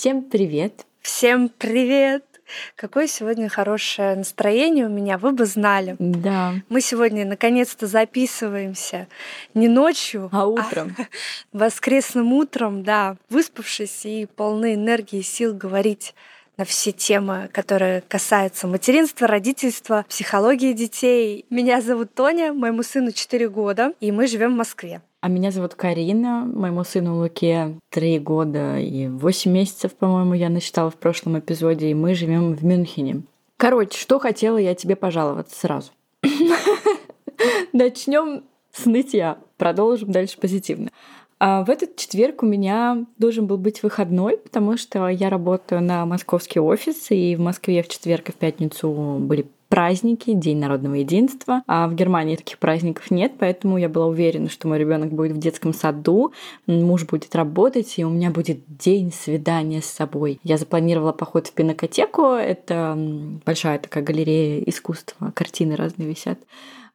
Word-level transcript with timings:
Всем 0.00 0.22
привет! 0.22 0.86
Всем 1.02 1.50
привет! 1.50 2.24
Какое 2.74 3.06
сегодня 3.06 3.50
хорошее 3.50 4.16
настроение 4.16 4.86
у 4.86 4.88
меня, 4.88 5.18
вы 5.18 5.32
бы 5.32 5.44
знали. 5.44 5.94
Да. 5.98 6.54
Мы 6.70 6.80
сегодня 6.80 7.26
наконец-то 7.26 7.86
записываемся 7.86 9.08
не 9.52 9.68
ночью, 9.68 10.30
а 10.32 10.46
утром. 10.46 10.96
А 10.96 11.02
воскресным 11.52 12.32
утром, 12.32 12.82
да, 12.82 13.18
выспавшись 13.28 14.06
и 14.06 14.24
полны 14.24 14.72
энергии 14.72 15.18
и 15.18 15.22
сил 15.22 15.52
говорить 15.52 16.14
на 16.56 16.64
все 16.64 16.92
темы, 16.92 17.50
которые 17.52 18.00
касаются 18.00 18.66
материнства, 18.66 19.26
родительства, 19.26 20.06
психологии 20.08 20.72
детей. 20.72 21.44
Меня 21.50 21.82
зовут 21.82 22.14
Тоня, 22.14 22.54
моему 22.54 22.84
сыну 22.84 23.12
4 23.12 23.50
года, 23.50 23.92
и 24.00 24.12
мы 24.12 24.28
живем 24.28 24.54
в 24.54 24.56
Москве. 24.56 25.02
А 25.22 25.28
меня 25.28 25.50
зовут 25.50 25.74
Карина, 25.74 26.46
моему 26.50 26.82
сыну 26.82 27.18
Луке 27.18 27.78
три 27.90 28.18
года 28.18 28.78
и 28.78 29.06
восемь 29.06 29.52
месяцев, 29.52 29.94
по-моему, 29.94 30.32
я 30.32 30.48
насчитала 30.48 30.90
в 30.90 30.96
прошлом 30.96 31.38
эпизоде, 31.38 31.90
и 31.90 31.94
мы 31.94 32.14
живем 32.14 32.54
в 32.54 32.64
Мюнхене. 32.64 33.22
Короче, 33.58 33.98
что 33.98 34.18
хотела 34.18 34.56
я 34.56 34.74
тебе 34.74 34.96
пожаловаться 34.96 35.54
сразу. 35.54 35.90
Начнем 37.74 38.44
с 38.72 38.86
нытья, 38.86 39.36
продолжим 39.58 40.10
дальше 40.10 40.38
позитивно. 40.40 40.88
А 41.38 41.64
в 41.64 41.68
этот 41.70 41.96
четверг 41.96 42.42
у 42.42 42.46
меня 42.46 43.04
должен 43.18 43.46
был 43.46 43.58
быть 43.58 43.82
выходной, 43.82 44.38
потому 44.38 44.78
что 44.78 45.08
я 45.08 45.28
работаю 45.28 45.82
на 45.82 46.06
московский 46.06 46.60
офис, 46.60 47.10
и 47.10 47.36
в 47.36 47.40
Москве 47.40 47.82
в 47.82 47.88
четверг 47.88 48.30
и 48.30 48.32
в 48.32 48.36
пятницу 48.36 49.18
были 49.20 49.46
праздники, 49.70 50.34
День 50.34 50.58
народного 50.58 50.96
единства. 50.96 51.62
А 51.66 51.88
в 51.88 51.94
Германии 51.94 52.36
таких 52.36 52.58
праздников 52.58 53.10
нет, 53.10 53.32
поэтому 53.38 53.78
я 53.78 53.88
была 53.88 54.06
уверена, 54.06 54.50
что 54.50 54.68
мой 54.68 54.78
ребенок 54.78 55.12
будет 55.12 55.32
в 55.32 55.38
детском 55.38 55.72
саду, 55.72 56.32
муж 56.66 57.06
будет 57.06 57.34
работать, 57.34 57.94
и 57.96 58.04
у 58.04 58.10
меня 58.10 58.30
будет 58.30 58.58
день 58.66 59.12
свидания 59.12 59.80
с 59.80 59.86
собой. 59.86 60.40
Я 60.42 60.58
запланировала 60.58 61.12
поход 61.12 61.46
в 61.46 61.52
пинокотеку. 61.52 62.22
Это 62.22 62.98
большая 63.46 63.78
такая 63.78 64.04
галерея 64.04 64.62
искусства, 64.66 65.32
картины 65.34 65.76
разные 65.76 66.08
висят. 66.08 66.38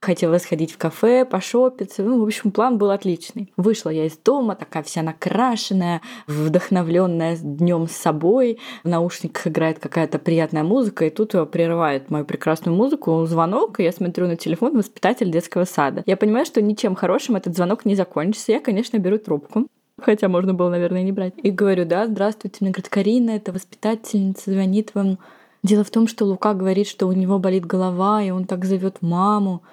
Хотела 0.01 0.37
сходить 0.37 0.71
в 0.71 0.77
кафе, 0.77 1.25
пошопиться. 1.25 2.03
Ну, 2.03 2.19
в 2.19 2.23
общем, 2.23 2.51
план 2.51 2.77
был 2.77 2.91
отличный. 2.91 3.51
Вышла 3.57 3.89
я 3.89 4.05
из 4.05 4.17
дома, 4.17 4.55
такая 4.55 4.83
вся 4.83 5.01
накрашенная, 5.01 6.01
вдохновленная 6.27 7.37
днем 7.37 7.87
с 7.87 7.93
собой. 7.93 8.59
В 8.83 8.89
наушниках 8.89 9.47
играет 9.47 9.79
какая-то 9.79 10.19
приятная 10.19 10.63
музыка, 10.63 11.05
и 11.05 11.09
тут 11.09 11.31
прерывает 11.51 12.09
мою 12.09 12.25
прекрасную 12.25 12.75
музыку 12.75 13.25
звонок, 13.25 13.79
и 13.79 13.83
я 13.83 13.91
смотрю 13.91 14.27
на 14.27 14.35
телефон 14.35 14.77
воспитатель 14.77 15.31
детского 15.31 15.65
сада. 15.65 16.03
Я 16.05 16.17
понимаю, 16.17 16.45
что 16.45 16.61
ничем 16.61 16.95
хорошим 16.95 17.35
этот 17.35 17.55
звонок 17.55 17.85
не 17.85 17.95
закончится. 17.95 18.51
Я, 18.51 18.59
конечно, 18.59 18.97
беру 18.97 19.17
трубку. 19.17 19.67
Хотя 20.01 20.27
можно 20.27 20.53
было, 20.53 20.69
наверное, 20.69 21.03
не 21.03 21.11
брать. 21.11 21.33
И 21.37 21.51
говорю, 21.51 21.85
да, 21.85 22.05
здравствуйте. 22.05 22.57
Мне 22.59 22.71
говорит, 22.71 22.89
Карина, 22.89 23.31
это 23.31 23.53
воспитательница, 23.53 24.51
звонит 24.51 24.91
вам. 24.93 25.19
Дело 25.63 25.83
в 25.83 25.89
том, 25.89 26.07
что 26.07 26.25
Лука 26.25 26.53
говорит, 26.53 26.87
что 26.87 27.07
у 27.07 27.13
него 27.13 27.39
болит 27.39 27.65
голова, 27.65 28.21
и 28.21 28.29
он 28.29 28.45
так 28.45 28.65
зовет 28.65 29.01
маму. 29.01 29.63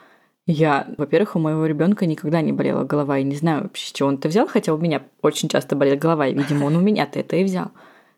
Я, 0.46 0.88
во-первых, 0.98 1.36
у 1.36 1.38
моего 1.38 1.66
ребенка 1.66 2.04
никогда 2.06 2.40
не 2.40 2.52
болела 2.52 2.84
голова, 2.84 3.18
и 3.18 3.24
не 3.24 3.36
знаю 3.36 3.62
вообще, 3.62 3.86
с 3.86 3.92
чего 3.92 4.08
он 4.08 4.16
это 4.16 4.28
взял, 4.28 4.48
хотя 4.48 4.74
у 4.74 4.78
меня 4.78 5.02
очень 5.22 5.48
часто 5.48 5.76
болит 5.76 6.00
голова, 6.00 6.26
и, 6.26 6.34
видимо, 6.34 6.64
он 6.64 6.76
у 6.76 6.80
меня-то 6.80 7.20
это 7.20 7.36
и 7.36 7.44
взял. 7.44 7.70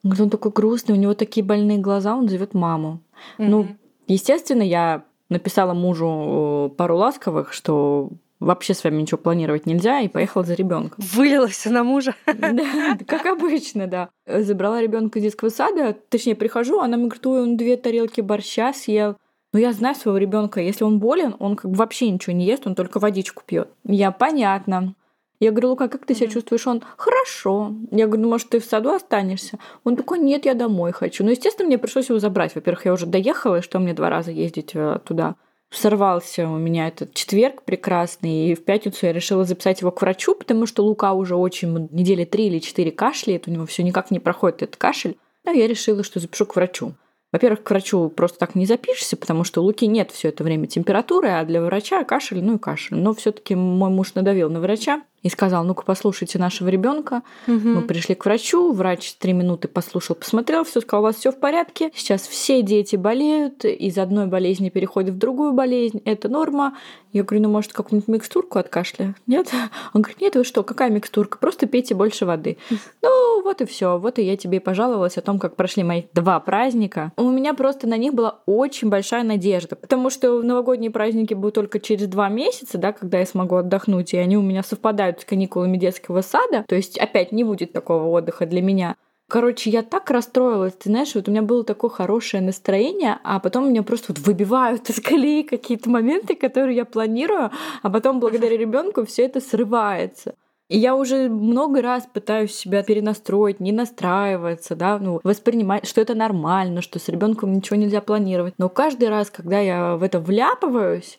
Он 0.02 0.30
такой 0.30 0.50
грустный, 0.50 0.94
у 0.94 0.98
него 0.98 1.14
такие 1.14 1.44
больные 1.44 1.78
глаза, 1.78 2.16
он 2.16 2.28
зовет 2.28 2.54
маму. 2.54 3.00
Mm-hmm. 3.38 3.48
Ну, 3.48 3.66
естественно, 4.06 4.62
я 4.62 5.04
написала 5.28 5.74
мужу 5.74 6.70
э, 6.72 6.76
пару 6.76 6.96
ласковых, 6.96 7.52
что 7.52 8.10
вообще 8.40 8.74
с 8.74 8.84
вами 8.84 9.02
ничего 9.02 9.18
планировать 9.18 9.66
нельзя, 9.66 10.00
и 10.00 10.08
поехала 10.08 10.44
за 10.44 10.54
ребенком. 10.54 11.02
Вылилась 11.12 11.64
на 11.64 11.84
мужа. 11.84 12.14
Да, 12.26 12.98
как 13.06 13.26
обычно, 13.26 13.86
да. 13.86 14.10
Забрала 14.26 14.80
ребенка 14.80 15.18
из 15.18 15.24
детского 15.24 15.48
сада, 15.48 15.96
точнее, 16.08 16.34
прихожу, 16.34 16.80
она 16.80 16.96
мне 16.96 17.06
говорит, 17.06 17.26
ой, 17.26 17.42
он 17.42 17.56
две 17.56 17.76
тарелки 17.76 18.20
борща 18.20 18.72
съел. 18.72 19.16
Но 19.54 19.60
я 19.60 19.72
знаю 19.72 19.94
своего 19.94 20.18
ребенка, 20.18 20.60
если 20.60 20.82
он 20.82 20.98
болен, 20.98 21.36
он 21.38 21.54
как 21.54 21.70
бы 21.70 21.76
вообще 21.76 22.10
ничего 22.10 22.34
не 22.34 22.44
ест, 22.44 22.66
он 22.66 22.74
только 22.74 22.98
водичку 22.98 23.44
пьет. 23.46 23.68
Я 23.84 24.10
понятно. 24.10 24.96
Я 25.38 25.52
говорю, 25.52 25.70
Лука, 25.70 25.86
как 25.86 26.06
ты 26.06 26.14
себя 26.16 26.28
чувствуешь? 26.28 26.66
Он, 26.66 26.82
хорошо. 26.96 27.72
Я 27.92 28.06
говорю, 28.06 28.24
ну, 28.24 28.30
может, 28.30 28.48
ты 28.48 28.58
в 28.58 28.64
саду 28.64 28.90
останешься? 28.90 29.60
Он 29.84 29.94
такой, 29.94 30.18
нет, 30.18 30.44
я 30.44 30.54
домой 30.54 30.90
хочу. 30.90 31.22
Ну, 31.22 31.30
естественно, 31.30 31.68
мне 31.68 31.78
пришлось 31.78 32.08
его 32.08 32.18
забрать. 32.18 32.56
Во-первых, 32.56 32.84
я 32.86 32.92
уже 32.92 33.06
доехала, 33.06 33.62
что 33.62 33.78
мне 33.78 33.94
два 33.94 34.10
раза 34.10 34.32
ездить 34.32 34.72
э, 34.74 34.98
туда. 35.04 35.36
Сорвался 35.70 36.48
у 36.48 36.58
меня 36.58 36.88
этот 36.88 37.14
четверг 37.14 37.62
прекрасный, 37.62 38.48
и 38.48 38.54
в 38.56 38.64
пятницу 38.64 39.06
я 39.06 39.12
решила 39.12 39.44
записать 39.44 39.82
его 39.82 39.92
к 39.92 40.02
врачу, 40.02 40.34
потому 40.34 40.66
что 40.66 40.84
Лука 40.84 41.12
уже 41.12 41.36
очень 41.36 41.88
недели 41.92 42.24
три 42.24 42.46
или 42.46 42.58
четыре 42.58 42.90
кашляет, 42.90 43.46
у 43.46 43.52
него 43.52 43.66
все 43.66 43.84
никак 43.84 44.10
не 44.10 44.18
проходит 44.18 44.62
этот 44.62 44.76
кашель. 44.76 45.16
Но 45.44 45.52
я 45.52 45.68
решила, 45.68 46.02
что 46.02 46.18
запишу 46.18 46.44
к 46.44 46.56
врачу. 46.56 46.94
Во-первых, 47.34 47.64
к 47.64 47.70
врачу 47.70 48.10
просто 48.10 48.38
так 48.38 48.54
не 48.54 48.64
запишешься, 48.64 49.16
потому 49.16 49.42
что 49.42 49.60
у 49.60 49.64
Луки 49.64 49.88
нет 49.88 50.12
все 50.12 50.28
это 50.28 50.44
время 50.44 50.68
температуры, 50.68 51.30
а 51.30 51.44
для 51.44 51.60
врача 51.60 52.04
кашель, 52.04 52.40
ну 52.40 52.54
и 52.54 52.58
кашель. 52.60 52.96
Но 52.96 53.12
все-таки 53.12 53.56
мой 53.56 53.90
муж 53.90 54.14
надавил 54.14 54.50
на 54.50 54.60
врача 54.60 55.02
и 55.24 55.30
сказал, 55.30 55.64
ну-ка 55.64 55.82
послушайте 55.84 56.38
нашего 56.38 56.68
ребенка. 56.68 57.22
Угу. 57.48 57.68
Мы 57.68 57.82
пришли 57.82 58.14
к 58.14 58.24
врачу, 58.24 58.72
врач 58.72 59.14
три 59.14 59.32
минуты 59.32 59.68
послушал, 59.68 60.14
посмотрел, 60.14 60.64
все 60.64 60.80
сказал, 60.80 61.02
у 61.02 61.06
вас 61.06 61.16
все 61.16 61.32
в 61.32 61.40
порядке. 61.40 61.90
Сейчас 61.94 62.28
все 62.28 62.62
дети 62.62 62.94
болеют, 62.94 63.64
из 63.64 63.98
одной 63.98 64.26
болезни 64.26 64.68
переходят 64.68 65.14
в 65.14 65.18
другую 65.18 65.52
болезнь, 65.52 66.00
это 66.04 66.28
норма. 66.28 66.76
Я 67.12 67.22
говорю, 67.22 67.44
ну, 67.44 67.48
может, 67.48 67.72
какую-нибудь 67.72 68.08
микстурку 68.08 68.58
от 68.58 68.68
кашля? 68.68 69.14
Нет? 69.26 69.48
Он 69.94 70.02
говорит, 70.02 70.20
нет, 70.20 70.34
вы 70.34 70.44
что, 70.44 70.62
какая 70.64 70.90
микстурка? 70.90 71.38
Просто 71.38 71.66
пейте 71.66 71.94
больше 71.94 72.26
воды. 72.26 72.58
Ну, 73.02 73.42
вот 73.42 73.60
и 73.60 73.66
все. 73.66 73.98
Вот 73.98 74.18
и 74.18 74.22
я 74.22 74.36
тебе 74.36 74.60
пожаловалась 74.60 75.16
о 75.16 75.20
том, 75.20 75.38
как 75.38 75.54
прошли 75.54 75.84
мои 75.84 76.02
два 76.12 76.40
праздника. 76.40 77.12
У 77.16 77.30
меня 77.30 77.54
просто 77.54 77.86
на 77.86 77.96
них 77.96 78.14
была 78.14 78.40
очень 78.46 78.88
большая 78.88 79.22
надежда, 79.22 79.76
потому 79.76 80.10
что 80.10 80.42
новогодние 80.42 80.90
праздники 80.90 81.34
будут 81.34 81.54
только 81.54 81.78
через 81.78 82.08
два 82.08 82.28
месяца, 82.28 82.78
да, 82.78 82.92
когда 82.92 83.20
я 83.20 83.26
смогу 83.26 83.56
отдохнуть, 83.56 84.12
и 84.12 84.16
они 84.16 84.36
у 84.36 84.42
меня 84.42 84.64
совпадают 84.64 85.13
с 85.20 85.24
каникулами 85.24 85.76
детского 85.76 86.20
сада. 86.22 86.64
То 86.68 86.74
есть 86.74 86.98
опять 86.98 87.32
не 87.32 87.44
будет 87.44 87.72
такого 87.72 88.06
отдыха 88.08 88.46
для 88.46 88.62
меня. 88.62 88.96
Короче, 89.28 89.70
я 89.70 89.82
так 89.82 90.10
расстроилась, 90.10 90.74
ты 90.74 90.90
знаешь, 90.90 91.14
вот 91.14 91.28
у 91.28 91.30
меня 91.30 91.42
было 91.42 91.64
такое 91.64 91.90
хорошее 91.90 92.42
настроение, 92.42 93.18
а 93.24 93.40
потом 93.40 93.70
меня 93.70 93.82
просто 93.82 94.12
вот 94.12 94.18
выбивают 94.24 94.88
из 94.90 95.00
колеи 95.00 95.42
какие-то 95.42 95.88
моменты, 95.88 96.34
которые 96.34 96.76
я 96.76 96.84
планирую, 96.84 97.50
а 97.82 97.90
потом 97.90 98.20
благодаря 98.20 98.56
ребенку 98.56 99.04
все 99.06 99.24
это 99.24 99.40
срывается. 99.40 100.34
И 100.68 100.78
я 100.78 100.96
уже 100.96 101.28
много 101.28 101.82
раз 101.82 102.08
пытаюсь 102.10 102.54
себя 102.54 102.82
перенастроить, 102.82 103.60
не 103.60 103.70
настраиваться, 103.72 104.74
да, 104.74 104.98
ну, 104.98 105.20
воспринимать, 105.22 105.86
что 105.86 106.00
это 106.00 106.14
нормально, 106.14 106.80
что 106.80 106.98
с 106.98 107.08
ребенком 107.08 107.52
ничего 107.52 107.76
нельзя 107.76 108.00
планировать. 108.00 108.54
Но 108.56 108.68
каждый 108.70 109.08
раз, 109.08 109.30
когда 109.30 109.60
я 109.60 109.96
в 109.96 110.02
это 110.02 110.20
вляпываюсь, 110.20 111.18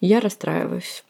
я 0.00 0.20
расстраиваюсь. 0.20 1.02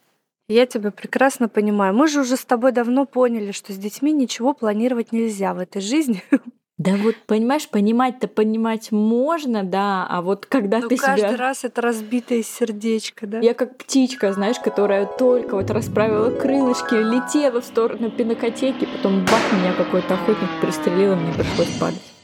Я 0.48 0.64
тебя 0.64 0.90
прекрасно 0.90 1.48
понимаю. 1.48 1.94
Мы 1.94 2.08
же 2.08 2.20
уже 2.20 2.36
с 2.36 2.44
тобой 2.44 2.72
давно 2.72 3.04
поняли, 3.04 3.52
что 3.52 3.72
с 3.72 3.76
детьми 3.76 4.12
ничего 4.12 4.54
планировать 4.54 5.12
нельзя 5.12 5.52
в 5.52 5.58
этой 5.58 5.82
жизни. 5.82 6.22
Да 6.78 6.92
вот, 6.94 7.16
понимаешь, 7.26 7.68
понимать-то 7.68 8.28
понимать 8.28 8.92
можно, 8.92 9.64
да, 9.64 10.06
а 10.08 10.22
вот 10.22 10.46
когда 10.46 10.78
Но 10.78 10.86
ты 10.86 10.96
каждый 10.96 11.30
себя... 11.30 11.36
раз 11.36 11.64
это 11.64 11.80
разбитое 11.80 12.44
сердечко, 12.44 13.26
да? 13.26 13.40
Я 13.40 13.54
как 13.54 13.76
птичка, 13.76 14.32
знаешь, 14.32 14.60
которая 14.60 15.04
только 15.04 15.56
вот 15.56 15.72
расправила 15.72 16.30
крылышки, 16.30 16.94
летела 16.94 17.60
в 17.60 17.64
сторону 17.64 18.12
пинокотеки, 18.12 18.86
потом 18.86 19.24
бах, 19.24 19.52
меня 19.54 19.72
какой-то 19.72 20.14
охотник 20.14 20.48
пристрелил, 20.60 21.14
и 21.14 21.16
мне 21.16 21.34
пришлось 21.34 21.76
падать. 21.80 22.14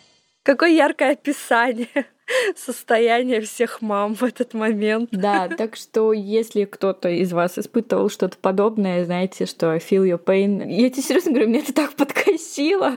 Какое 0.44 0.70
яркое 0.70 1.14
описание 1.14 2.06
состояние 2.56 3.40
всех 3.40 3.82
мам 3.82 4.14
в 4.14 4.22
этот 4.22 4.54
момент. 4.54 5.10
Да, 5.12 5.48
так 5.48 5.76
что 5.76 6.12
если 6.12 6.64
кто-то 6.64 7.08
из 7.08 7.32
вас 7.32 7.58
испытывал 7.58 8.08
что-то 8.08 8.36
подобное, 8.38 9.04
знаете, 9.04 9.46
что 9.46 9.74
feel 9.76 10.04
your 10.04 10.22
pain. 10.22 10.64
Я 10.68 10.90
тебе 10.90 11.02
серьезно 11.02 11.32
говорю, 11.32 11.48
мне 11.48 11.60
это 11.60 11.72
так 11.72 11.92
подкосило. 11.96 12.96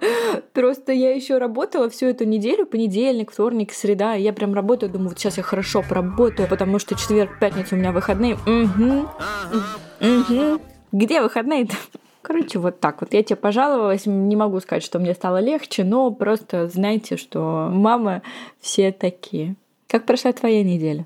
Просто 0.54 0.92
я 0.92 1.14
еще 1.16 1.38
работала 1.38 1.90
всю 1.90 2.08
эту 2.08 2.26
неделю, 2.26 2.66
понедельник, 2.66 3.32
вторник, 3.32 3.74
среда. 3.74 4.16
И 4.16 4.22
я 4.22 4.34
прям 4.34 4.54
работаю, 4.54 4.92
думаю, 4.92 5.10
вот 5.10 5.20
сейчас 5.20 5.38
я 5.38 5.44
хорошо 5.44 5.84
поработаю, 5.88 6.48
потому 6.48 6.80
что 6.80 6.96
четверг, 6.96 7.40
пятница 7.40 7.76
у 7.76 7.78
меня 7.78 7.92
выходные. 7.92 8.36
Угу. 8.36 9.10
Угу. 10.02 10.62
Где 10.92 11.22
выходные-то? 11.22 11.76
Короче, 12.28 12.60
вот 12.60 12.82
так 12.82 13.00
вот. 13.00 13.14
Я 13.14 13.24
тебе 13.24 13.38
пожаловалась. 13.38 14.06
Не 14.06 14.36
могу 14.36 14.60
сказать, 14.60 14.84
что 14.84 15.00
мне 15.00 15.14
стало 15.14 15.40
легче, 15.40 15.86
но 15.86 16.12
просто 16.12 16.68
знайте, 16.68 17.16
что 17.16 17.70
мамы 17.72 18.22
все 18.60 18.92
такие. 18.92 19.56
Как 19.88 20.06
прошла 20.06 20.34
твоя 20.34 20.62
неделя? 20.62 21.06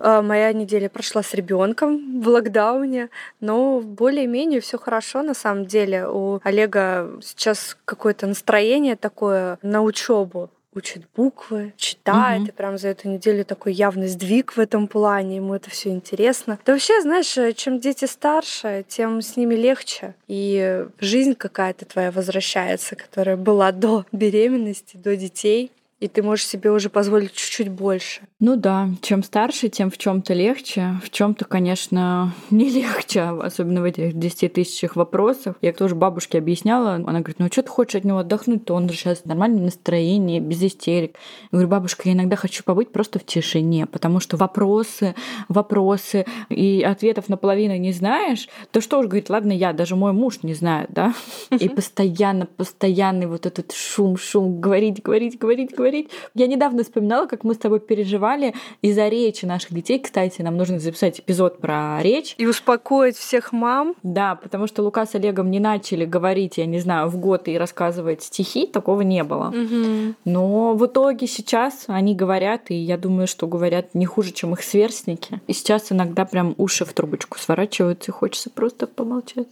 А, 0.00 0.22
моя 0.22 0.52
неделя 0.52 0.88
прошла 0.88 1.22
с 1.22 1.34
ребенком 1.34 2.20
в 2.20 2.26
локдауне, 2.26 3.10
но 3.38 3.80
более-менее 3.80 4.60
все 4.60 4.76
хорошо 4.76 5.22
на 5.22 5.34
самом 5.34 5.66
деле. 5.66 6.08
У 6.08 6.40
Олега 6.42 7.12
сейчас 7.22 7.76
какое-то 7.84 8.26
настроение 8.26 8.96
такое 8.96 9.60
на 9.62 9.82
учебу 9.82 10.50
учит 10.76 11.02
буквы, 11.16 11.72
читает, 11.76 12.42
Мгм. 12.42 12.48
и 12.48 12.52
прям 12.52 12.78
за 12.78 12.88
эту 12.88 13.08
неделю 13.08 13.44
такой 13.44 13.72
явный 13.72 14.08
сдвиг 14.08 14.52
в 14.56 14.60
этом 14.60 14.86
плане, 14.86 15.36
ему 15.36 15.54
это 15.54 15.70
все 15.70 15.90
интересно. 15.90 16.58
Да 16.66 16.72
вообще, 16.72 17.00
знаешь, 17.02 17.36
э, 17.38 17.52
чем 17.54 17.80
дети 17.80 18.04
старше, 18.04 18.84
тем 18.86 19.22
с 19.22 19.36
ними 19.36 19.54
легче. 19.54 20.14
И 20.28 20.84
жизнь 21.00 21.34
какая-то 21.34 21.84
твоя 21.86 22.10
возвращается, 22.10 22.94
которая 22.96 23.36
была 23.36 23.72
до 23.72 24.04
беременности, 24.12 24.96
до 24.96 25.16
детей. 25.16 25.70
И 25.98 26.08
ты 26.08 26.22
можешь 26.22 26.46
себе 26.46 26.70
уже 26.70 26.90
позволить 26.90 27.32
чуть-чуть 27.32 27.70
больше. 27.70 28.20
Ну 28.38 28.56
да, 28.56 28.90
чем 29.00 29.22
старше, 29.22 29.70
тем 29.70 29.90
в 29.90 29.96
чем-то 29.96 30.34
легче. 30.34 31.00
В 31.02 31.08
чем-то, 31.08 31.46
конечно, 31.46 32.34
не 32.50 32.68
легче, 32.68 33.22
особенно 33.22 33.80
в 33.80 33.84
этих 33.84 34.12
10 34.12 34.52
тысячах 34.52 34.94
вопросов. 34.94 35.56
Я 35.62 35.72
тоже 35.72 35.94
бабушке 35.94 36.36
объясняла, 36.36 36.96
она 36.96 37.20
говорит, 37.20 37.38
ну 37.38 37.46
что 37.50 37.62
ты 37.62 37.70
хочешь 37.70 37.94
от 37.94 38.04
него 38.04 38.18
отдохнуть, 38.18 38.66
то 38.66 38.74
он 38.74 38.90
же 38.90 38.94
сейчас 38.94 39.22
в 39.22 39.24
нормальном 39.24 39.64
настроении, 39.64 40.38
без 40.38 40.62
истерик. 40.62 41.16
Я 41.44 41.48
говорю, 41.52 41.68
бабушка, 41.68 42.02
я 42.04 42.12
иногда 42.12 42.36
хочу 42.36 42.62
побыть 42.62 42.92
просто 42.92 43.18
в 43.18 43.24
тишине, 43.24 43.86
потому 43.86 44.20
что 44.20 44.36
вопросы, 44.36 45.14
вопросы, 45.48 46.26
и 46.50 46.82
ответов 46.82 47.30
наполовину 47.30 47.76
не 47.76 47.92
знаешь, 47.92 48.50
то 48.70 48.82
что 48.82 48.98
уж, 48.98 49.06
говорит, 49.06 49.30
ладно, 49.30 49.52
я, 49.52 49.72
даже 49.72 49.96
мой 49.96 50.12
муж 50.12 50.42
не 50.42 50.52
знает, 50.52 50.90
да? 50.90 51.14
И 51.50 51.70
постоянно, 51.70 52.44
постоянный 52.44 53.26
вот 53.26 53.46
этот 53.46 53.72
шум, 53.72 54.18
шум, 54.18 54.60
говорить, 54.60 55.02
говорить, 55.02 55.38
говорить, 55.38 55.70
говорить. 55.70 55.85
Я 56.34 56.46
недавно 56.46 56.82
вспоминала, 56.82 57.26
как 57.26 57.44
мы 57.44 57.54
с 57.54 57.58
тобой 57.58 57.80
переживали 57.80 58.54
из-за 58.82 59.08
речи 59.08 59.44
наших 59.44 59.72
детей. 59.72 59.98
Кстати, 59.98 60.42
нам 60.42 60.56
нужно 60.56 60.78
записать 60.78 61.20
эпизод 61.20 61.58
про 61.58 62.02
речь. 62.02 62.34
И 62.38 62.46
успокоить 62.46 63.16
всех 63.16 63.52
мам. 63.52 63.94
Да, 64.02 64.34
потому 64.36 64.66
что 64.66 64.82
Лука 64.82 65.06
с 65.06 65.14
Олегом 65.14 65.50
не 65.50 65.60
начали 65.60 66.04
говорить, 66.04 66.58
я 66.58 66.66
не 66.66 66.78
знаю, 66.80 67.08
в 67.08 67.18
год 67.18 67.48
и 67.48 67.58
рассказывать 67.58 68.22
стихи, 68.22 68.66
такого 68.66 69.02
не 69.02 69.22
было. 69.24 69.50
Мгм. 69.50 70.16
Но 70.24 70.74
в 70.74 70.86
итоге 70.86 71.26
сейчас 71.26 71.84
они 71.86 72.14
говорят, 72.14 72.70
и 72.70 72.74
я 72.74 72.96
думаю, 72.96 73.26
что 73.26 73.46
говорят 73.46 73.94
не 73.94 74.06
хуже, 74.06 74.32
чем 74.32 74.52
их 74.52 74.62
сверстники. 74.62 75.40
И 75.46 75.52
сейчас 75.52 75.92
иногда 75.92 76.24
прям 76.24 76.54
уши 76.58 76.84
в 76.84 76.92
трубочку 76.92 77.38
сворачиваются, 77.38 78.10
и 78.10 78.14
хочется 78.14 78.50
просто 78.50 78.86
помолчать. 78.86 79.48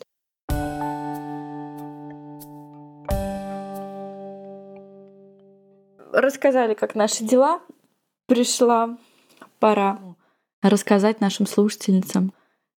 Рассказали, 6.14 6.74
как 6.74 6.94
наши 6.94 7.24
дела. 7.24 7.60
Пришла 8.26 8.96
пора 9.58 9.98
рассказать 10.62 11.20
нашим 11.20 11.46
слушательницам 11.46 12.32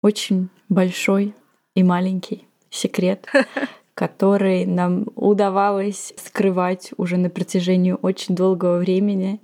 очень 0.03 0.51
большой 0.69 1.35
и 1.75 1.83
маленький 1.83 2.47
секрет, 2.71 3.27
который 3.95 4.67
нам 4.67 5.07
удавалось 5.17 6.15
скрывать 6.17 6.93
уже 6.97 7.17
на 7.17 7.29
протяжении 7.29 7.97
очень 8.01 8.37
долгого 8.37 8.79
времени, 8.79 9.41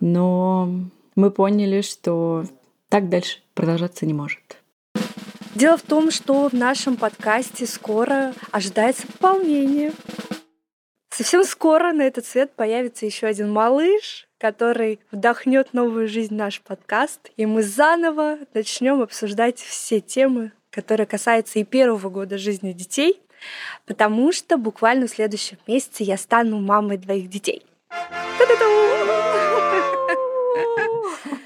но 0.00 0.70
мы 1.14 1.30
поняли, 1.30 1.82
что 1.82 2.44
так 2.88 3.10
дальше 3.10 3.40
продолжаться 3.54 4.06
не 4.06 4.14
может. 4.14 4.62
Дело 5.54 5.76
в 5.76 5.82
том, 5.82 6.10
что 6.10 6.48
в 6.48 6.54
нашем 6.54 6.96
подкасте 6.96 7.66
скоро 7.66 8.32
ожидается 8.50 9.06
пополнение. 9.06 9.92
Совсем 11.10 11.42
скоро 11.44 11.92
на 11.92 12.02
этот 12.02 12.24
свет 12.24 12.52
появится 12.54 13.04
еще 13.04 13.26
один 13.26 13.52
малыш, 13.52 14.28
который 14.38 15.00
вдохнет 15.10 15.74
новую 15.74 16.08
жизнь 16.08 16.34
в 16.34 16.38
наш 16.38 16.60
подкаст, 16.60 17.30
и 17.36 17.46
мы 17.46 17.62
заново 17.62 18.38
начнем 18.54 19.02
обсуждать 19.02 19.58
все 19.58 20.00
темы, 20.00 20.52
которые 20.70 21.06
касаются 21.06 21.58
и 21.58 21.64
первого 21.64 22.08
года 22.10 22.38
жизни 22.38 22.72
детей, 22.72 23.20
потому 23.86 24.32
что 24.32 24.56
буквально 24.56 25.08
в 25.08 25.10
следующем 25.10 25.58
месяце 25.66 26.04
я 26.04 26.16
стану 26.16 26.60
мамой 26.60 26.96
двоих 26.96 27.28
детей. 27.28 27.66
Та-да-дам! 27.88 29.19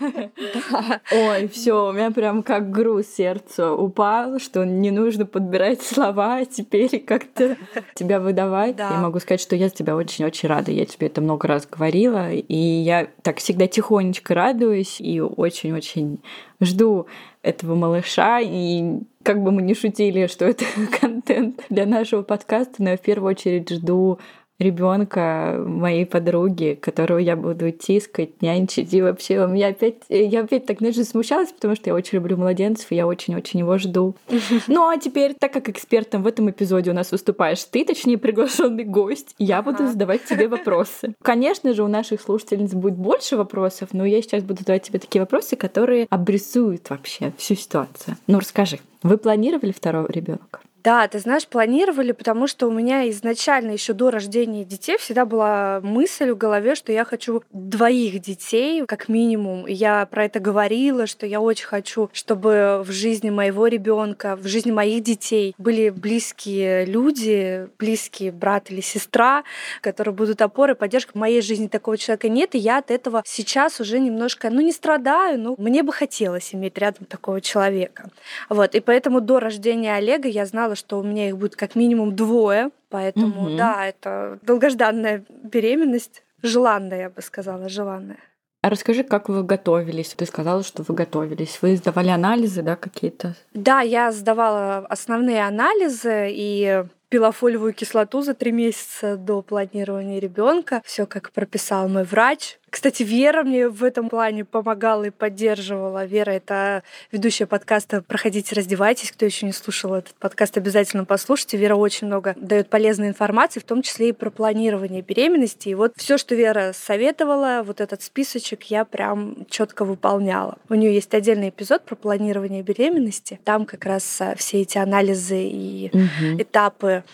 Ой, 1.12 1.48
все, 1.48 1.88
у 1.88 1.92
меня 1.92 2.10
прям 2.10 2.42
как 2.42 2.70
груз 2.70 3.06
сердца 3.06 3.72
упал, 3.72 4.38
что 4.38 4.64
не 4.64 4.90
нужно 4.90 5.26
подбирать 5.26 5.82
слова, 5.82 6.36
а 6.36 6.44
теперь 6.44 7.00
как-то 7.00 7.56
тебя 7.94 8.20
выдавать. 8.20 8.76
Да. 8.76 8.90
Я 8.90 8.98
могу 8.98 9.20
сказать, 9.20 9.40
что 9.40 9.56
я 9.56 9.70
тебя 9.70 9.96
очень-очень 9.96 10.48
рада. 10.48 10.70
Я 10.70 10.86
тебе 10.86 11.06
это 11.06 11.20
много 11.20 11.48
раз 11.48 11.66
говорила, 11.66 12.30
и 12.32 12.56
я 12.56 13.08
так 13.22 13.38
всегда 13.38 13.66
тихонечко 13.66 14.34
радуюсь 14.34 15.00
и 15.00 15.20
очень-очень 15.20 16.20
жду 16.60 17.06
этого 17.42 17.74
малыша. 17.74 18.40
И 18.40 19.00
как 19.22 19.42
бы 19.42 19.52
мы 19.52 19.62
ни 19.62 19.74
шутили, 19.74 20.26
что 20.26 20.44
это 20.44 20.64
контент 21.00 21.64
для 21.70 21.86
нашего 21.86 22.22
подкаста, 22.22 22.82
но 22.82 22.90
я 22.90 22.96
в 22.96 23.02
первую 23.02 23.30
очередь 23.30 23.70
жду 23.70 24.18
ребенка 24.58 25.62
моей 25.66 26.06
подруги, 26.06 26.78
которого 26.80 27.18
я 27.18 27.36
буду 27.36 27.70
тискать, 27.70 28.40
нянчить. 28.40 28.92
И 28.94 29.02
вообще 29.02 29.44
у 29.44 29.48
меня 29.48 29.68
опять... 29.68 29.96
Я 30.08 30.40
опять 30.40 30.66
так, 30.66 30.78
знаешь, 30.78 30.96
смущалась, 31.06 31.52
потому 31.52 31.74
что 31.74 31.90
я 31.90 31.94
очень 31.94 32.16
люблю 32.16 32.36
младенцев, 32.36 32.90
и 32.92 32.96
я 32.96 33.06
очень-очень 33.06 33.60
его 33.60 33.78
жду. 33.78 34.16
Ну 34.66 34.88
а 34.88 34.96
теперь, 34.98 35.34
так 35.34 35.52
как 35.52 35.68
экспертом 35.68 36.22
в 36.22 36.26
этом 36.26 36.50
эпизоде 36.50 36.90
у 36.90 36.94
нас 36.94 37.12
выступаешь 37.12 37.62
ты, 37.64 37.84
точнее 37.84 38.18
приглашенный 38.18 38.84
гость, 38.84 39.34
я 39.38 39.62
буду 39.62 39.86
задавать 39.86 40.24
тебе 40.24 40.48
вопросы. 40.48 41.14
Конечно 41.22 41.74
же, 41.74 41.82
у 41.82 41.88
наших 41.88 42.20
слушательниц 42.20 42.72
будет 42.72 42.94
больше 42.94 43.36
вопросов, 43.36 43.90
но 43.92 44.04
я 44.04 44.22
сейчас 44.22 44.42
буду 44.42 44.60
задавать 44.60 44.84
тебе 44.84 44.98
такие 44.98 45.20
вопросы, 45.20 45.56
которые 45.56 46.06
обрисуют 46.10 46.88
вообще 46.90 47.32
всю 47.36 47.54
ситуацию. 47.54 48.16
Ну 48.26 48.38
расскажи, 48.38 48.78
вы 49.02 49.18
планировали 49.18 49.72
второго 49.72 50.10
ребенка? 50.10 50.60
Да, 50.84 51.08
ты 51.08 51.18
знаешь, 51.18 51.46
планировали, 51.46 52.12
потому 52.12 52.46
что 52.46 52.66
у 52.66 52.70
меня 52.70 53.08
изначально 53.08 53.70
еще 53.70 53.94
до 53.94 54.10
рождения 54.10 54.66
детей 54.66 54.98
всегда 54.98 55.24
была 55.24 55.80
мысль 55.82 56.32
в 56.32 56.36
голове, 56.36 56.74
что 56.74 56.92
я 56.92 57.06
хочу 57.06 57.42
двоих 57.52 58.20
детей, 58.20 58.84
как 58.84 59.08
минимум. 59.08 59.66
Я 59.66 60.04
про 60.04 60.26
это 60.26 60.40
говорила, 60.40 61.06
что 61.06 61.24
я 61.24 61.40
очень 61.40 61.64
хочу, 61.64 62.10
чтобы 62.12 62.82
в 62.84 62.92
жизни 62.92 63.30
моего 63.30 63.66
ребенка, 63.66 64.36
в 64.36 64.46
жизни 64.46 64.72
моих 64.72 65.02
детей 65.02 65.54
были 65.56 65.88
близкие 65.88 66.84
люди, 66.84 67.66
близкий 67.78 68.30
брат 68.30 68.70
или 68.70 68.82
сестра, 68.82 69.42
которые 69.80 70.12
будут 70.12 70.42
опорой, 70.42 70.74
поддержкой. 70.74 71.12
В 71.12 71.18
моей 71.18 71.40
жизни 71.40 71.66
такого 71.66 71.96
человека 71.96 72.28
нет, 72.28 72.54
и 72.54 72.58
я 72.58 72.76
от 72.76 72.90
этого 72.90 73.22
сейчас 73.24 73.80
уже 73.80 73.98
немножко, 74.00 74.50
ну, 74.50 74.60
не 74.60 74.72
страдаю, 74.72 75.40
но 75.40 75.54
мне 75.56 75.82
бы 75.82 75.94
хотелось 75.94 76.54
иметь 76.54 76.76
рядом 76.76 77.06
такого 77.06 77.40
человека. 77.40 78.10
Вот, 78.50 78.74
и 78.74 78.80
поэтому 78.80 79.22
до 79.22 79.40
рождения 79.40 79.94
Олега 79.94 80.28
я 80.28 80.44
знала, 80.44 80.73
что 80.74 80.98
у 80.98 81.02
меня 81.02 81.28
их 81.28 81.38
будет 81.38 81.56
как 81.56 81.74
минимум 81.74 82.14
двое, 82.16 82.70
поэтому, 82.90 83.48
Мгм. 83.48 83.56
да, 83.56 83.86
это 83.86 84.38
долгожданная 84.42 85.24
беременность, 85.28 86.22
желанная, 86.42 87.00
я 87.00 87.10
бы 87.10 87.22
сказала, 87.22 87.68
желанная. 87.68 88.18
А 88.62 88.70
расскажи, 88.70 89.02
как 89.04 89.28
вы 89.28 89.42
готовились? 89.42 90.14
Ты 90.14 90.24
сказала, 90.24 90.62
что 90.62 90.82
вы 90.88 90.94
готовились. 90.94 91.58
Вы 91.60 91.76
сдавали 91.76 92.08
анализы, 92.08 92.62
да, 92.62 92.76
какие-то? 92.76 93.34
Да, 93.52 93.80
я 93.82 94.10
сдавала 94.10 94.78
основные 94.88 95.46
анализы 95.46 96.28
и 96.30 96.84
пила 97.10 97.30
фолиевую 97.30 97.74
кислоту 97.74 98.22
за 98.22 98.32
три 98.32 98.52
месяца 98.52 99.18
до 99.18 99.42
планирования 99.42 100.18
ребенка. 100.18 100.80
Все 100.84 101.04
как 101.04 101.30
прописал 101.32 101.88
мой 101.88 102.04
врач. 102.04 102.58
Кстати, 102.74 103.04
Вера 103.04 103.44
мне 103.44 103.68
в 103.68 103.84
этом 103.84 104.08
плане 104.08 104.44
помогала 104.44 105.04
и 105.04 105.10
поддерживала. 105.10 106.06
Вера— 106.06 106.30
это 106.32 106.82
ведущая 107.12 107.46
подкаста 107.46 108.02
«Проходите, 108.02 108.52
раздевайтесь». 108.56 109.12
Кто 109.12 109.24
еще 109.24 109.46
не 109.46 109.52
слушал 109.52 109.94
этот 109.94 110.16
подкаст, 110.16 110.56
обязательно 110.56 111.04
послушайте. 111.04 111.56
Вера 111.56 111.76
очень 111.76 112.08
много 112.08 112.34
дает 112.36 112.68
полезной 112.68 113.06
информации, 113.06 113.60
в 113.60 113.64
том 113.64 113.80
числе 113.80 114.08
и 114.08 114.12
про 114.12 114.28
планирование 114.30 115.02
беременности. 115.02 115.68
И 115.68 115.74
вот 115.76 115.92
все, 115.96 116.18
что 116.18 116.34
Вера 116.34 116.72
советовала, 116.74 117.62
вот 117.64 117.80
этот 117.80 118.02
списочек 118.02 118.64
я 118.64 118.84
прям 118.84 119.46
четко 119.48 119.84
выполняла. 119.84 120.58
У 120.68 120.74
нее 120.74 120.92
есть 120.92 121.14
отдельный 121.14 121.50
эпизод 121.50 121.84
про 121.84 121.94
планирование 121.94 122.64
беременности. 122.64 123.38
Там 123.44 123.66
как 123.66 123.84
раз 123.84 124.20
а, 124.20 124.34
все 124.34 124.62
эти 124.62 124.78
анализы 124.78 125.44
и 125.44 125.90
Мгм. 125.92 126.42
этапы 126.42 127.04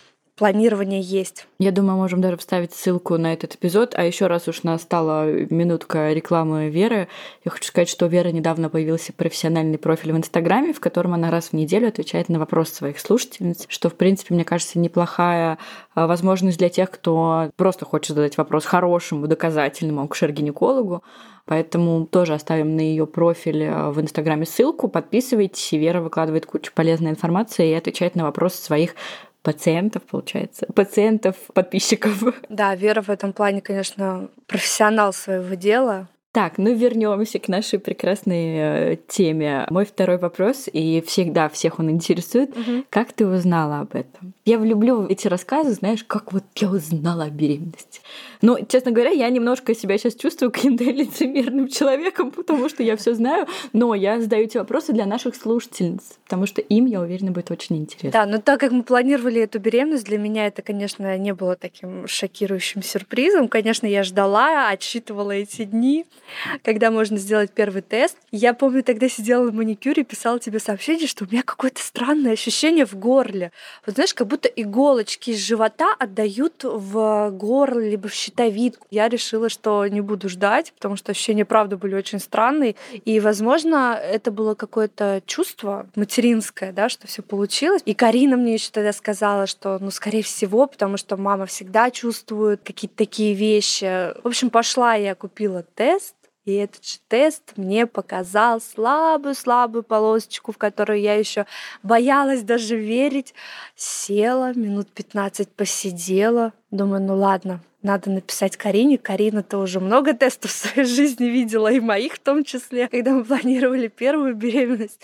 планирования 0.41 1.03
есть. 1.03 1.47
Я 1.59 1.71
думаю, 1.71 1.99
можем 1.99 2.23
даже 2.23 2.39
вставить 2.39 2.73
ссылку 2.73 3.19
на 3.19 3.35
этот 3.35 3.57
эпизод. 3.57 3.93
А 3.95 4.05
еще 4.05 4.27
раз 4.27 4.49
уж 4.49 4.63
настала 4.63 5.31
минутка 5.31 6.15
рекламы 6.15 6.71
Веры, 6.71 7.09
я 7.45 7.51
хочу 7.51 7.65
сказать, 7.65 7.91
что 7.91 8.07
у 8.07 8.09
Веры 8.09 8.33
недавно 8.33 8.71
появился 8.71 9.13
профессиональный 9.13 9.77
профиль 9.77 10.15
в 10.15 10.17
Инстаграме, 10.17 10.73
в 10.73 10.81
котором 10.81 11.13
она 11.13 11.31
раз 11.31 11.49
в 11.49 11.53
неделю 11.53 11.89
отвечает 11.89 12.31
на 12.31 12.39
вопросы 12.39 12.75
своих 12.75 13.01
слушательниц, 13.01 13.67
что, 13.69 13.91
в 13.91 13.97
принципе, 13.97 14.33
мне 14.33 14.47
кажется, 14.47 14.79
неплохая 14.79 15.59
а, 15.95 16.07
возможность 16.07 16.57
для 16.57 16.71
тех, 16.71 16.91
кто 16.91 17.51
просто 17.57 17.85
хочет 17.85 18.17
задать 18.17 18.39
вопрос 18.39 18.65
хорошему, 18.65 19.27
доказательному 19.27 20.03
акушер-гинекологу. 20.05 21.03
Поэтому 21.45 22.07
тоже 22.07 22.35
оставим 22.35 22.77
на 22.77 22.81
ее 22.81 23.07
профиль 23.07 23.65
а, 23.65 23.91
в 23.91 24.01
Инстаграме 24.01 24.47
ссылку. 24.47 24.89
Подписывайтесь. 24.89 25.73
Вера 25.73 26.01
выкладывает 26.01 26.47
кучу 26.47 26.73
полезной 26.75 27.11
информации 27.11 27.71
и 27.71 27.75
отвечает 27.75 28.15
на 28.15 28.25
вопросы 28.25 28.63
своих 28.63 28.95
пациентов, 29.43 30.03
получается. 30.03 30.67
Пациентов, 30.75 31.37
подписчиков. 31.55 32.23
Да, 32.49 32.75
Вера 32.75 33.03
в 33.03 33.09
этом 33.09 33.33
плане, 33.33 33.61
конечно, 33.61 34.29
профессионал 34.47 35.13
своего 35.13 35.55
дела. 35.55 36.09
Так, 36.33 36.59
ну 36.59 36.73
вернемся 36.73 37.41
к 37.41 37.49
нашей 37.49 37.81
прекрасной 37.81 38.93
э, 38.93 38.97
теме. 39.09 39.67
Мой 39.69 39.85
второй 39.85 40.17
вопрос, 40.17 40.69
и 40.73 41.03
всегда 41.05 41.49
всех 41.49 41.81
он 41.81 41.91
интересует. 41.91 42.57
Угу. 42.57 42.85
Как 42.89 43.13
ты 43.13 43.27
узнала 43.27 43.81
об 43.81 43.97
этом? 43.97 44.33
Я 44.45 44.59
люблю 44.59 45.07
эти 45.07 45.27
рассказы, 45.27 45.73
знаешь, 45.73 46.05
как 46.05 46.33
вот 46.33 46.45
я 46.55 46.71
узнала 46.71 47.25
о 47.25 47.31
беременности. 47.31 48.01
Но, 48.43 48.61
честно 48.61 48.93
говоря, 48.93 49.11
я 49.11 49.29
немножко 49.29 49.75
себя 49.75 49.99
сейчас 49.99 50.15
чувствую 50.15 50.51
каким-то 50.53 50.85
лицемерным 50.85 51.67
человеком, 51.67 52.31
потому 52.31 52.69
что 52.69 52.85
я 52.85 52.97
все 52.97 53.15
знаю, 53.15 53.49
но 53.73 53.93
я 53.97 54.21
задаю 54.21 54.45
эти 54.45 54.57
вопросы 54.57 54.93
для 54.93 55.07
наших 55.07 55.35
слушательниц, 55.35 56.17
потому 56.25 56.47
что 56.47 56.61
им, 56.61 56.87
я 56.87 57.01
уверена, 57.01 57.33
будет 57.33 57.51
очень 57.51 57.77
интересно. 57.79 58.21
Да, 58.21 58.27
но 58.27 58.39
так 58.39 58.61
как 58.61 58.71
мы 58.71 58.85
планировали 58.85 59.41
эту 59.41 59.59
беременность, 59.59 60.07
для 60.07 60.19
меня 60.19 60.47
это, 60.47 60.63
конечно, 60.63 61.19
не 61.19 61.35
было 61.35 61.57
таким 61.57 62.07
шокирующим 62.07 62.85
сюрпризом. 62.85 63.49
Конечно, 63.49 63.89
я 63.89 64.05
ждала, 64.05 64.69
отсчитывала 64.69 65.33
эти 65.33 65.65
дни, 65.65 66.07
когда 66.63 66.91
можно 66.91 67.17
сделать 67.17 67.51
первый 67.53 67.83
тест. 67.83 68.17
Я 68.31 68.55
помню, 68.55 68.83
тогда 68.83 69.09
сидела 69.09 69.47
на 69.47 69.53
маникюре 69.53 70.03
и 70.03 70.05
писала 70.05 70.39
тебе 70.39 70.59
сообщение, 70.59 71.07
что 71.07 71.25
у 71.25 71.29
меня 71.29 71.43
какое-то 71.43 71.83
странное 71.83 72.33
ощущение 72.33 72.87
в 72.87 72.95
горле. 72.95 73.53
Вот 73.87 73.95
знаешь, 73.95 74.15
как 74.15 74.27
будто 74.27 74.49
иголочки 74.49 75.31
из 75.31 75.39
живота 75.39 75.95
отдают 75.99 76.65
в 76.65 77.31
горло, 77.31 77.81
либо 77.81 78.09
в 78.09 78.15
щитовидку. 78.15 78.87
Я 78.91 79.09
решила, 79.09 79.49
что 79.49 79.87
не 79.87 80.01
буду 80.01 80.29
ждать, 80.29 80.73
потому 80.75 80.97
что 80.97 81.13
ощущения, 81.13 81.45
правда, 81.45 81.77
были 81.77 81.95
очень 81.95 82.19
странные. 82.19 82.77
И, 83.05 83.21
возможно, 83.21 83.99
это 84.01 84.31
было 84.31 84.55
какое-то 84.55 85.23
чувство 85.27 85.89
материнское, 85.95 86.73
да, 86.73 86.89
что 86.89 87.07
все 87.07 87.23
получилось. 87.23 87.83
И 87.85 87.95
Карина 87.95 88.37
мне 88.37 88.55
еще 88.55 88.71
тогда 88.71 88.93
сказала, 88.93 89.47
что, 89.47 89.79
ну, 89.81 89.91
скорее 89.91 90.23
всего, 90.23 90.67
потому 90.67 90.97
что 90.97 91.17
мама 91.17 91.47
всегда 91.47 91.91
чувствует 91.91 92.61
какие-то 92.65 92.97
такие 92.97 93.35
вещи. 93.35 94.13
В 94.23 94.27
общем, 94.27 94.51
пошла 94.51 94.95
я 94.95 95.15
купила 95.15 95.65
тест, 95.75 96.15
и 96.51 96.57
этот 96.57 96.85
же 96.85 96.99
тест 97.09 97.53
мне 97.57 97.87
показал 97.87 98.61
слабую-слабую 98.61 99.83
полосочку, 99.83 100.53
в 100.53 100.59
которую 100.59 101.01
я 101.01 101.15
еще 101.15 101.47
боялась 101.83 102.43
даже 102.43 102.77
верить. 102.77 103.35
Села, 103.75 104.53
минут 104.55 104.89
15 104.91 105.49
посидела. 105.51 106.53
Думаю, 106.71 107.03
ну 107.03 107.17
ладно, 107.17 107.61
надо 107.83 108.11
написать 108.11 108.57
Карине. 108.57 108.99
Карина-то 108.99 109.59
уже 109.59 109.81
много 109.81 110.15
тестов 110.15 110.51
в 110.51 110.55
своей 110.55 110.87
жизни 110.87 111.27
видела, 111.27 111.73
и 111.73 111.81
моих 111.81 112.15
в 112.15 112.21
том 112.21 112.45
числе, 112.45 112.89
когда 112.89 113.13
мы 113.13 113.25
планировали 113.25 113.89
первую 113.89 114.35
беременность. 114.35 115.01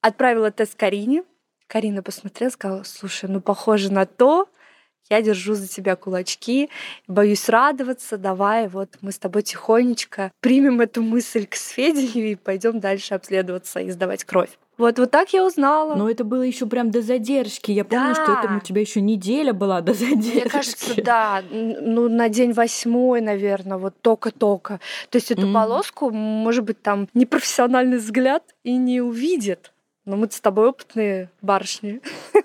Отправила 0.00 0.50
тест 0.50 0.76
Карине. 0.76 1.24
Карина 1.66 2.02
посмотрела, 2.02 2.50
сказала, 2.50 2.82
слушай, 2.82 3.28
ну 3.28 3.40
похоже 3.40 3.92
на 3.92 4.04
то, 4.04 4.48
я 5.10 5.22
держу 5.22 5.54
за 5.54 5.68
тебя 5.68 5.96
кулачки, 5.96 6.70
боюсь 7.08 7.48
радоваться, 7.48 8.16
давай, 8.16 8.68
вот 8.68 8.90
мы 9.00 9.12
с 9.12 9.18
тобой 9.18 9.42
тихонечко 9.42 10.30
примем 10.40 10.80
эту 10.80 11.02
мысль 11.02 11.46
к 11.46 11.56
сведению 11.56 12.32
и 12.32 12.34
пойдем 12.36 12.80
дальше 12.80 13.14
обследоваться 13.14 13.80
и 13.80 13.90
сдавать 13.90 14.24
кровь. 14.24 14.50
Вот, 14.78 14.98
вот 14.98 15.10
так 15.10 15.30
я 15.34 15.44
узнала. 15.44 15.94
Но 15.94 16.08
это 16.08 16.24
было 16.24 16.40
еще 16.40 16.64
прям 16.64 16.90
до 16.90 17.02
задержки. 17.02 17.70
Я 17.70 17.84
помню, 17.84 18.14
да. 18.14 18.22
что 18.22 18.32
это 18.32 18.56
у 18.56 18.60
тебя 18.60 18.80
еще 18.80 19.02
неделя 19.02 19.52
была 19.52 19.82
до 19.82 19.92
задержки. 19.92 20.40
Мне 20.40 20.48
кажется, 20.48 21.02
да. 21.02 21.42
Ну, 21.50 22.08
на 22.08 22.30
день 22.30 22.52
восьмой, 22.52 23.20
наверное, 23.20 23.76
вот 23.76 23.94
только-только. 24.00 24.80
То 25.10 25.16
есть 25.16 25.30
эту 25.30 25.48
mm. 25.48 25.52
полоску, 25.52 26.10
может 26.10 26.64
быть, 26.64 26.80
там 26.80 27.08
непрофессиональный 27.12 27.98
взгляд 27.98 28.42
и 28.64 28.74
не 28.78 29.02
увидит. 29.02 29.70
Но 30.06 30.16
мы 30.16 30.30
с 30.30 30.40
тобой 30.40 30.70
опытные 30.70 31.28
барышни. 31.42 32.00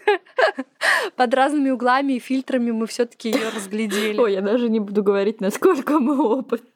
Под 1.15 1.33
разными 1.33 1.69
углами 1.69 2.13
и 2.13 2.19
фильтрами 2.19 2.71
мы 2.71 2.87
все-таки 2.87 3.29
ее 3.31 3.49
разглядели. 3.55 4.19
Ой, 4.19 4.33
я 4.33 4.41
даже 4.41 4.69
не 4.69 4.79
буду 4.79 5.03
говорить, 5.03 5.41
насколько 5.41 5.99
мы 5.99 6.21
опытны. 6.21 6.69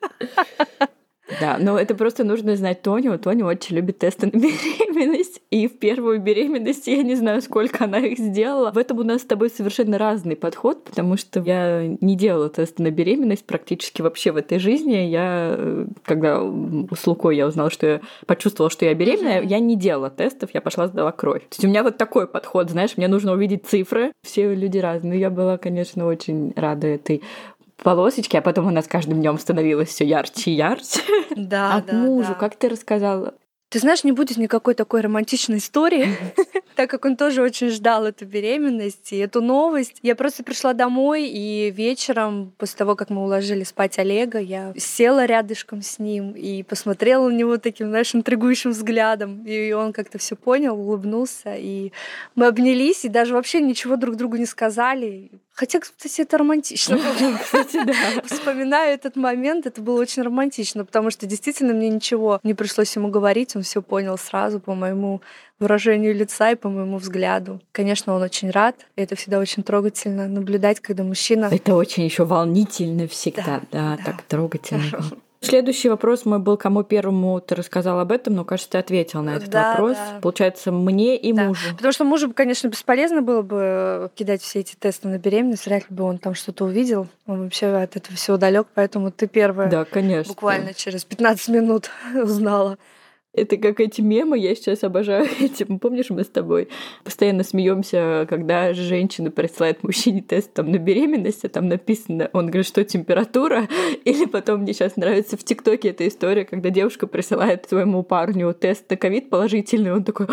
Да, 1.40 1.58
но 1.60 1.78
это 1.78 1.96
просто 1.96 2.24
нужно 2.24 2.56
знать 2.56 2.82
Тоню. 2.82 3.18
Тоня 3.20 3.46
очень 3.46 3.76
любит 3.76 4.00
тесты 4.00 4.28
на 4.28 4.32
беременность. 4.40 5.42
И 5.52 5.68
в 5.68 5.78
первую 5.78 6.20
беременность 6.20 6.88
я 6.88 7.04
не 7.04 7.16
знаю, 7.16 7.42
сколько 7.42 7.86
она 7.86 8.00
их 8.00 8.18
сделала. 8.18 8.72
В 8.72 8.78
этом 8.78 9.00
у 9.00 9.04
нас 9.04 9.22
с 9.22 9.26
тобой 9.26 9.50
совершенно 9.50 9.98
разный 9.98 10.36
подход, 10.36 10.84
потому 10.84 11.18
что 11.18 11.40
я 11.42 11.86
не 12.02 12.16
делала 12.16 12.50
тесты 12.50 12.84
на 12.84 12.92
беременность 12.92 13.46
практически 13.46 14.02
вообще 14.02 14.32
в 14.32 14.38
этой 14.38 14.60
жизни. 14.60 14.96
Я, 14.96 15.86
когда 16.04 16.42
с 16.42 17.08
Лукой 17.08 17.38
я 17.38 17.48
узнала, 17.48 17.70
что 17.70 17.88
я 17.88 18.02
почувствовала, 18.26 18.70
что 18.70 18.86
я 18.86 18.94
беременная, 18.94 19.44
я 19.44 19.60
не 19.60 19.76
делала 19.76 20.10
тестов, 20.10 20.52
я 20.54 20.62
пошла 20.62 20.88
сдала 20.88 21.12
кровь. 21.12 21.42
То 21.42 21.56
есть 21.56 21.66
у 21.66 21.68
меня 21.68 21.84
вот 21.84 21.98
такой 21.98 22.28
подход, 22.28 22.70
знаешь, 22.70 22.98
мне 22.98 23.08
нужно 23.08 23.34
увидеть 23.34 23.66
цифры. 23.66 24.12
Все 24.24 24.54
люди 24.54 24.78
разные. 24.78 25.20
Я 25.20 25.30
была, 25.30 25.58
конечно, 25.58 26.06
очень 26.06 26.54
рада 26.56 26.88
этой 26.88 27.22
полосочки, 27.84 28.36
а 28.38 28.42
потом 28.42 28.68
она 28.68 28.82
с 28.82 28.88
каждым 28.88 29.20
днем 29.20 29.38
становилась 29.38 29.90
все 29.90 30.06
ярче 30.06 30.52
и 30.52 30.56
ярче. 30.56 31.02
Да, 31.36 31.76
а 31.76 31.82
да, 31.82 31.94
мужу, 31.94 32.30
да. 32.30 32.36
как 32.36 32.56
ты 32.56 32.70
рассказала, 32.70 33.34
ты 33.70 33.78
знаешь, 33.78 34.04
не 34.04 34.12
будет 34.12 34.38
никакой 34.38 34.74
такой 34.74 35.02
романтичной 35.02 35.60
истории, 35.60 36.18
так 36.76 36.90
как 36.90 37.06
он 37.06 37.16
тоже 37.16 37.44
очень 37.44 37.70
ждал 37.70 38.06
эту 38.06 38.26
беременность 38.26 39.14
и 39.14 39.18
эту 39.18 39.42
новость. 39.44 40.00
Я 40.02 40.16
просто 40.16 40.44
пришла 40.44 40.74
домой, 40.74 41.28
и 41.28 41.70
вечером, 41.70 42.52
после 42.58 42.78
того, 42.80 42.96
как 42.96 43.12
мы 43.12 43.22
уложили 43.24 43.64
спать 43.64 44.00
Олега, 44.00 44.40
я 44.40 44.74
села 44.76 45.26
рядышком 45.26 45.84
с 45.84 46.00
ним 46.00 46.32
и 46.32 46.64
посмотрела 46.64 47.30
на 47.30 47.36
него 47.36 47.58
таким, 47.58 47.90
знаешь, 47.90 48.16
интригующим 48.16 48.72
взглядом. 48.72 49.44
И 49.46 49.72
он 49.72 49.94
как-то 49.94 50.18
все 50.18 50.36
понял, 50.36 50.76
улыбнулся, 50.76 51.54
и 51.56 51.92
мы 52.34 52.48
обнялись, 52.48 53.06
и 53.06 53.10
даже 53.10 53.36
вообще 53.36 53.62
ничего 53.62 53.98
друг 53.98 54.16
другу 54.16 54.38
не 54.38 54.48
сказали. 54.48 55.30
Хотя, 55.60 55.82
кстати, 55.82 56.22
это 56.22 56.38
романтично. 56.38 56.98
Вспоминаю 58.24 58.94
этот 58.94 59.18
момент, 59.18 59.66
это 59.66 59.82
было 59.82 60.00
очень 60.00 60.24
романтично, 60.24 60.86
потому 60.86 61.12
что 61.12 61.26
действительно 61.26 61.74
мне 61.74 61.90
ничего 61.90 62.40
не 62.44 62.54
пришлось 62.54 62.96
ему 62.96 63.10
говорить, 63.10 63.58
он 63.58 63.64
все 63.64 63.82
понял 63.82 64.18
сразу 64.18 64.62
по 64.62 64.74
моему 64.74 65.20
выражению 65.60 66.16
лица 66.16 66.52
и 66.52 66.56
по 66.56 66.70
моему 66.70 66.98
взгляду. 66.98 67.60
Конечно, 67.74 68.16
он 68.16 68.22
очень 68.22 68.52
рад, 68.52 68.78
и 68.96 69.02
это 69.02 69.18
всегда 69.18 69.38
очень 69.38 69.64
трогательно 69.64 70.30
наблюдать, 70.30 70.80
когда 70.80 71.04
мужчина... 71.04 71.50
Это 71.52 71.76
очень 71.76 72.06
еще 72.06 72.24
волнительно 72.24 73.10
всегда, 73.10 73.44
да, 73.44 73.62
да, 73.70 73.98
да. 73.98 74.04
так 74.06 74.22
трогательно. 74.22 75.04
Следующий 75.42 75.88
вопрос 75.88 76.26
мой 76.26 76.40
был, 76.40 76.58
кому 76.58 76.84
первому 76.84 77.40
ты 77.40 77.56
рассказал 77.56 78.00
об 78.00 78.12
этом, 78.12 78.36
но, 78.36 78.44
кажется, 78.44 78.72
ты 78.72 78.78
ответил 78.78 79.22
на 79.22 79.38
этот 79.38 79.50
да, 79.50 79.72
вопрос. 79.72 79.96
Да. 79.96 80.20
Получается, 80.22 80.72
мне 80.72 81.16
и 81.16 81.32
да. 81.32 81.46
мужу. 81.46 81.76
Потому 81.76 81.94
что 81.94 82.04
мужу, 82.04 82.34
конечно, 82.34 82.68
бесполезно 82.68 83.22
было 83.22 83.42
бы 83.42 84.12
кидать 84.16 84.42
все 84.42 84.60
эти 84.60 84.76
тесты 84.76 85.08
на 85.08 85.18
беременность, 85.18 85.66
вряд 85.66 85.90
ли 85.90 85.96
бы 85.96 86.04
он 86.04 86.18
там 86.18 86.36
что-то 86.36 86.66
увидел. 86.66 87.08
Он 87.26 87.44
вообще 87.44 87.68
от 87.68 87.96
этого 87.96 88.18
всего 88.18 88.36
далек, 88.36 88.68
поэтому 88.74 89.12
ты 89.12 89.28
первая. 89.28 89.70
Да, 89.70 89.86
конечно. 89.86 90.34
Буквально 90.34 90.74
через 90.74 91.06
15 91.06 91.48
минут 91.50 91.90
узнала. 92.16 92.78
Это 93.32 93.58
как 93.58 93.80
эти 93.80 94.02
мемы, 94.02 94.40
я 94.40 94.56
сейчас 94.56 94.84
обожаю 94.84 95.28
эти. 95.40 95.64
Помнишь, 95.64 96.10
мы 96.10 96.24
с 96.24 96.28
тобой 96.28 96.68
постоянно 97.04 97.44
смеемся, 97.44 98.26
когда 98.28 98.74
женщина 98.74 99.30
присылает 99.30 99.84
мужчине 99.84 100.24
тест 100.24 100.52
там, 100.54 100.72
на 100.72 100.78
беременность, 100.78 101.46
а 101.46 101.50
там 101.50 101.68
написано, 101.68 102.32
он 102.34 102.48
говорит, 102.48 102.66
что 102.66 102.84
температура, 102.84 103.68
или 104.04 104.26
потом 104.26 104.62
мне 104.62 104.74
сейчас 104.74 104.96
нравится 104.98 105.38
в 105.38 105.44
ТикТоке 105.44 105.90
эта 105.90 106.08
история, 106.08 106.44
когда 106.44 106.72
девушка 106.72 107.06
присылает 107.06 107.70
своему 107.70 108.02
парню 108.02 108.52
тест 108.54 108.90
на 108.90 108.98
ковид 108.98 109.30
положительный, 109.30 109.94
он 109.94 110.04
такой, 110.04 110.26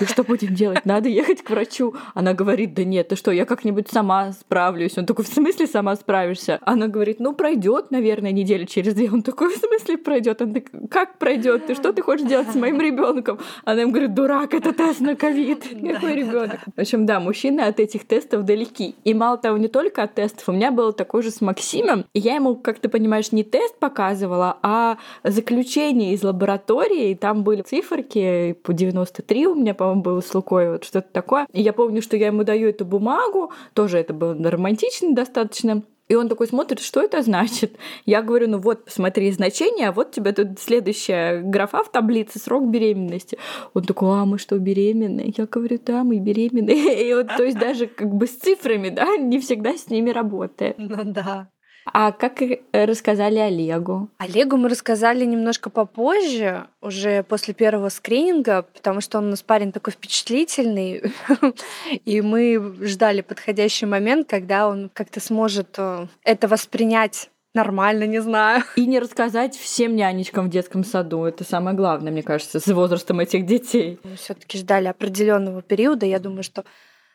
и 0.00 0.04
что 0.04 0.22
будем 0.22 0.54
делать? 0.54 0.84
Надо 0.86 1.08
ехать 1.08 1.42
к 1.42 1.50
врачу. 1.50 1.94
Она 2.14 2.32
говорит, 2.32 2.74
да 2.74 2.84
нет, 2.84 3.08
ты 3.08 3.16
что, 3.16 3.32
я 3.32 3.44
как-нибудь 3.44 3.88
сама 3.90 4.30
справлюсь. 4.32 4.96
Он 4.96 5.04
такой, 5.04 5.24
в 5.24 5.28
смысле 5.28 5.66
сама 5.66 5.96
справишься? 5.96 6.60
Она 6.62 6.86
говорит, 6.86 7.18
ну 7.18 7.34
пройдет, 7.34 7.90
наверное, 7.90 8.30
неделю 8.30 8.66
через 8.66 8.94
две. 8.94 9.10
Он 9.10 9.22
такой, 9.22 9.52
в 9.52 9.56
смысле 9.58 9.98
пройдет? 9.98 10.40
Он 10.42 10.54
такой, 10.54 10.86
как 10.88 11.18
пройдет? 11.18 11.66
Ты 11.66 11.74
что 11.74 11.92
ты 11.92 12.02
хочешь 12.02 12.26
делать? 12.26 12.35
Делать 12.36 12.52
с 12.52 12.54
моим 12.54 12.80
ребенком? 12.80 13.38
Она 13.64 13.82
им 13.82 13.90
говорит, 13.90 14.14
дурак, 14.14 14.54
это 14.54 14.72
тест 14.72 15.00
на 15.00 15.16
ковид. 15.16 15.64
Какой 15.94 16.14
ребенок? 16.14 16.60
В 16.74 16.80
общем, 16.80 17.06
да, 17.06 17.20
мужчины 17.20 17.62
от 17.62 17.80
этих 17.80 18.06
тестов 18.06 18.44
далеки. 18.44 18.94
И 19.04 19.14
мало 19.14 19.38
того, 19.38 19.56
не 19.56 19.68
только 19.68 20.02
от 20.02 20.14
тестов, 20.14 20.48
у 20.48 20.52
меня 20.52 20.70
было 20.70 20.92
такое 20.92 21.22
же 21.22 21.30
с 21.30 21.40
Максимом. 21.40 22.04
И 22.12 22.20
я 22.20 22.34
ему, 22.34 22.56
как 22.56 22.78
ты 22.78 22.88
понимаешь, 22.88 23.32
не 23.32 23.44
тест 23.44 23.78
показывала, 23.78 24.58
а 24.62 24.98
заключение 25.24 26.14
из 26.14 26.22
лаборатории. 26.22 27.10
И 27.10 27.14
там 27.14 27.42
были 27.42 27.62
циферки 27.62 28.52
по 28.62 28.72
93 28.72 29.46
у 29.46 29.54
меня, 29.54 29.74
по-моему, 29.74 30.02
было 30.02 30.20
с 30.20 30.34
Лукой, 30.34 30.72
вот 30.72 30.84
что-то 30.84 31.08
такое. 31.12 31.46
И 31.52 31.62
я 31.62 31.72
помню, 31.72 32.02
что 32.02 32.16
я 32.16 32.26
ему 32.26 32.44
даю 32.44 32.68
эту 32.68 32.84
бумагу, 32.84 33.52
тоже 33.74 33.98
это 33.98 34.12
было 34.12 34.34
романтично 34.34 35.14
достаточно. 35.14 35.82
И 36.08 36.14
он 36.14 36.28
такой 36.28 36.46
смотрит, 36.46 36.80
что 36.80 37.02
это 37.02 37.22
значит. 37.22 37.76
Я 38.04 38.22
говорю, 38.22 38.48
ну 38.48 38.58
вот, 38.58 38.84
посмотри 38.84 39.30
значение, 39.32 39.88
а 39.88 39.92
вот 39.92 40.12
тебе 40.12 40.32
тут 40.32 40.58
следующая 40.58 41.42
графа 41.42 41.82
в 41.82 41.90
таблице, 41.90 42.38
срок 42.38 42.68
беременности. 42.68 43.38
Он 43.74 43.82
такой, 43.82 44.20
а 44.20 44.24
мы 44.24 44.38
что, 44.38 44.58
беременны? 44.58 45.32
Я 45.36 45.46
говорю, 45.46 45.80
да, 45.84 46.04
мы 46.04 46.18
беременны. 46.18 46.70
И 47.08 47.14
вот, 47.14 47.28
то 47.36 47.42
есть 47.42 47.58
даже 47.58 47.86
как 47.86 48.14
бы 48.14 48.26
с 48.26 48.36
цифрами, 48.36 48.90
да, 48.90 49.16
не 49.16 49.40
всегда 49.40 49.76
с 49.76 49.90
ними 49.90 50.10
работает. 50.10 50.76
Ну 50.78 51.04
да. 51.04 51.48
А 51.92 52.12
как 52.12 52.42
рассказали 52.72 53.38
Олегу? 53.38 54.08
Олегу 54.18 54.56
мы 54.56 54.68
рассказали 54.68 55.24
немножко 55.24 55.70
попозже, 55.70 56.66
уже 56.82 57.22
после 57.22 57.54
первого 57.54 57.88
скрининга, 57.88 58.62
потому 58.74 59.00
что 59.00 59.18
он 59.18 59.26
у 59.26 59.30
нас 59.30 59.42
парень 59.42 59.72
такой 59.72 59.92
впечатлительный, 59.92 61.12
и 62.04 62.20
мы 62.20 62.74
ждали 62.82 63.20
подходящий 63.20 63.86
момент, 63.86 64.28
когда 64.28 64.68
он 64.68 64.90
как-то 64.92 65.20
сможет 65.20 65.76
э, 65.78 66.06
это 66.24 66.48
воспринять 66.48 67.30
нормально, 67.56 68.04
не 68.04 68.20
знаю. 68.20 68.62
И 68.76 68.86
не 68.86 69.00
рассказать 69.00 69.56
всем 69.56 69.96
нянечкам 69.96 70.46
в 70.46 70.50
детском 70.50 70.84
саду. 70.84 71.24
Это 71.24 71.42
самое 71.42 71.74
главное, 71.74 72.12
мне 72.12 72.22
кажется, 72.22 72.60
с 72.60 72.66
возрастом 72.66 73.18
этих 73.20 73.46
детей. 73.46 73.98
Мы 74.04 74.16
все-таки 74.16 74.58
ждали 74.58 74.86
определенного 74.86 75.62
периода. 75.62 76.06
Я 76.06 76.18
думаю, 76.18 76.42
что 76.42 76.64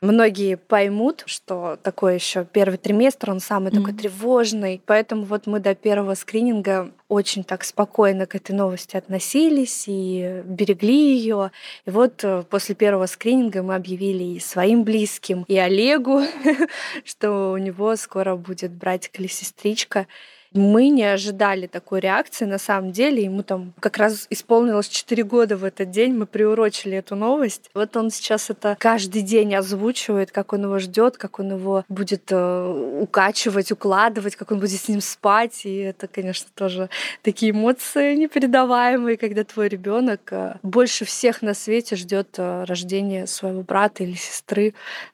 Многие 0.01 0.57
поймут, 0.57 1.21
что 1.27 1.77
такой 1.83 2.15
еще 2.15 2.43
первый 2.43 2.77
триместр, 2.77 3.29
он 3.29 3.39
самый 3.39 3.71
mm-hmm. 3.71 3.75
такой 3.75 3.93
тревожный. 3.93 4.81
Поэтому 4.87 5.25
вот 5.25 5.45
мы 5.45 5.59
до 5.59 5.75
первого 5.75 6.15
скрининга 6.15 6.91
очень 7.07 7.43
так 7.43 7.63
спокойно 7.63 8.25
к 8.25 8.33
этой 8.33 8.53
новости 8.53 8.97
относились 8.97 9.83
и 9.85 10.41
берегли 10.43 11.15
ее. 11.15 11.51
И 11.85 11.91
вот 11.91 12.23
э, 12.23 12.43
после 12.49 12.73
первого 12.73 13.05
скрининга 13.05 13.61
мы 13.61 13.75
объявили 13.75 14.23
и 14.23 14.39
своим 14.39 14.83
близким, 14.83 15.45
и 15.47 15.55
Олегу, 15.55 16.21
что 17.05 17.51
у 17.51 17.57
него 17.57 17.95
скоро 17.95 18.35
будет 18.35 18.71
братик 18.71 19.19
или 19.19 19.27
сестричка. 19.27 20.07
Мы 20.53 20.89
не 20.89 21.03
ожидали 21.03 21.67
такой 21.67 22.01
реакции. 22.01 22.45
На 22.45 22.57
самом 22.57 22.91
деле, 22.91 23.23
ему 23.23 23.41
там 23.41 23.73
как 23.79 23.97
раз 23.97 24.27
исполнилось 24.29 24.89
4 24.89 25.23
года 25.23 25.55
в 25.55 25.63
этот 25.63 25.91
день. 25.91 26.13
Мы 26.13 26.25
приурочили 26.25 26.97
эту 26.97 27.15
новость. 27.15 27.69
Вот 27.73 27.95
он 27.95 28.11
сейчас 28.11 28.49
это 28.49 28.75
каждый 28.77 29.21
день 29.21 29.55
озвучивает, 29.55 30.31
как 30.31 30.51
он 30.51 30.63
его 30.63 30.79
ждет, 30.79 31.17
как 31.17 31.39
он 31.39 31.53
его 31.53 31.85
будет 31.87 32.31
э, 32.31 32.97
укачивать, 32.99 33.71
укладывать, 33.71 34.35
как 34.35 34.51
он 34.51 34.59
будет 34.59 34.81
с 34.81 34.89
ним 34.89 34.99
спать. 34.99 35.65
И 35.65 35.77
это, 35.77 36.07
конечно, 36.07 36.49
тоже 36.53 36.89
такие 37.21 37.51
эмоции 37.51 38.15
непередаваемые, 38.15 39.15
когда 39.15 39.45
твой 39.45 39.69
ребенок 39.69 40.21
э, 40.31 40.55
больше 40.63 41.05
всех 41.05 41.41
на 41.41 41.53
свете 41.53 41.95
ждет 41.95 42.35
э, 42.37 42.65
рождения 42.65 43.25
своего 43.25 43.61
брата 43.61 44.03
или 44.03 44.15
сестры. 44.15 44.73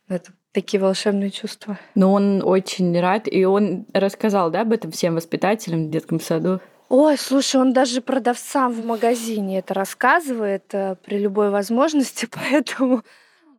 Это 0.10 0.32
такие 0.58 0.82
волшебные 0.82 1.30
чувства. 1.30 1.78
Но 1.94 2.14
он 2.14 2.42
очень 2.44 3.00
рад, 3.00 3.28
и 3.32 3.46
он 3.46 3.86
рассказал, 3.94 4.50
да, 4.50 4.62
об 4.62 4.74
этом 4.74 4.90
всем 4.90 5.14
воспитателям 5.14 5.86
в 5.86 5.92
детском 5.92 6.20
саду? 6.20 6.62
Ой, 6.90 7.16
слушай, 7.16 7.62
он 7.62 7.74
даже 7.74 8.02
продавцам 8.02 8.74
в 8.74 8.84
магазине 8.84 9.60
это 9.60 9.76
рассказывает 9.76 10.64
э, 10.74 10.96
при 11.06 11.20
любой 11.20 11.52
возможности, 11.52 12.28
поэтому 12.32 13.04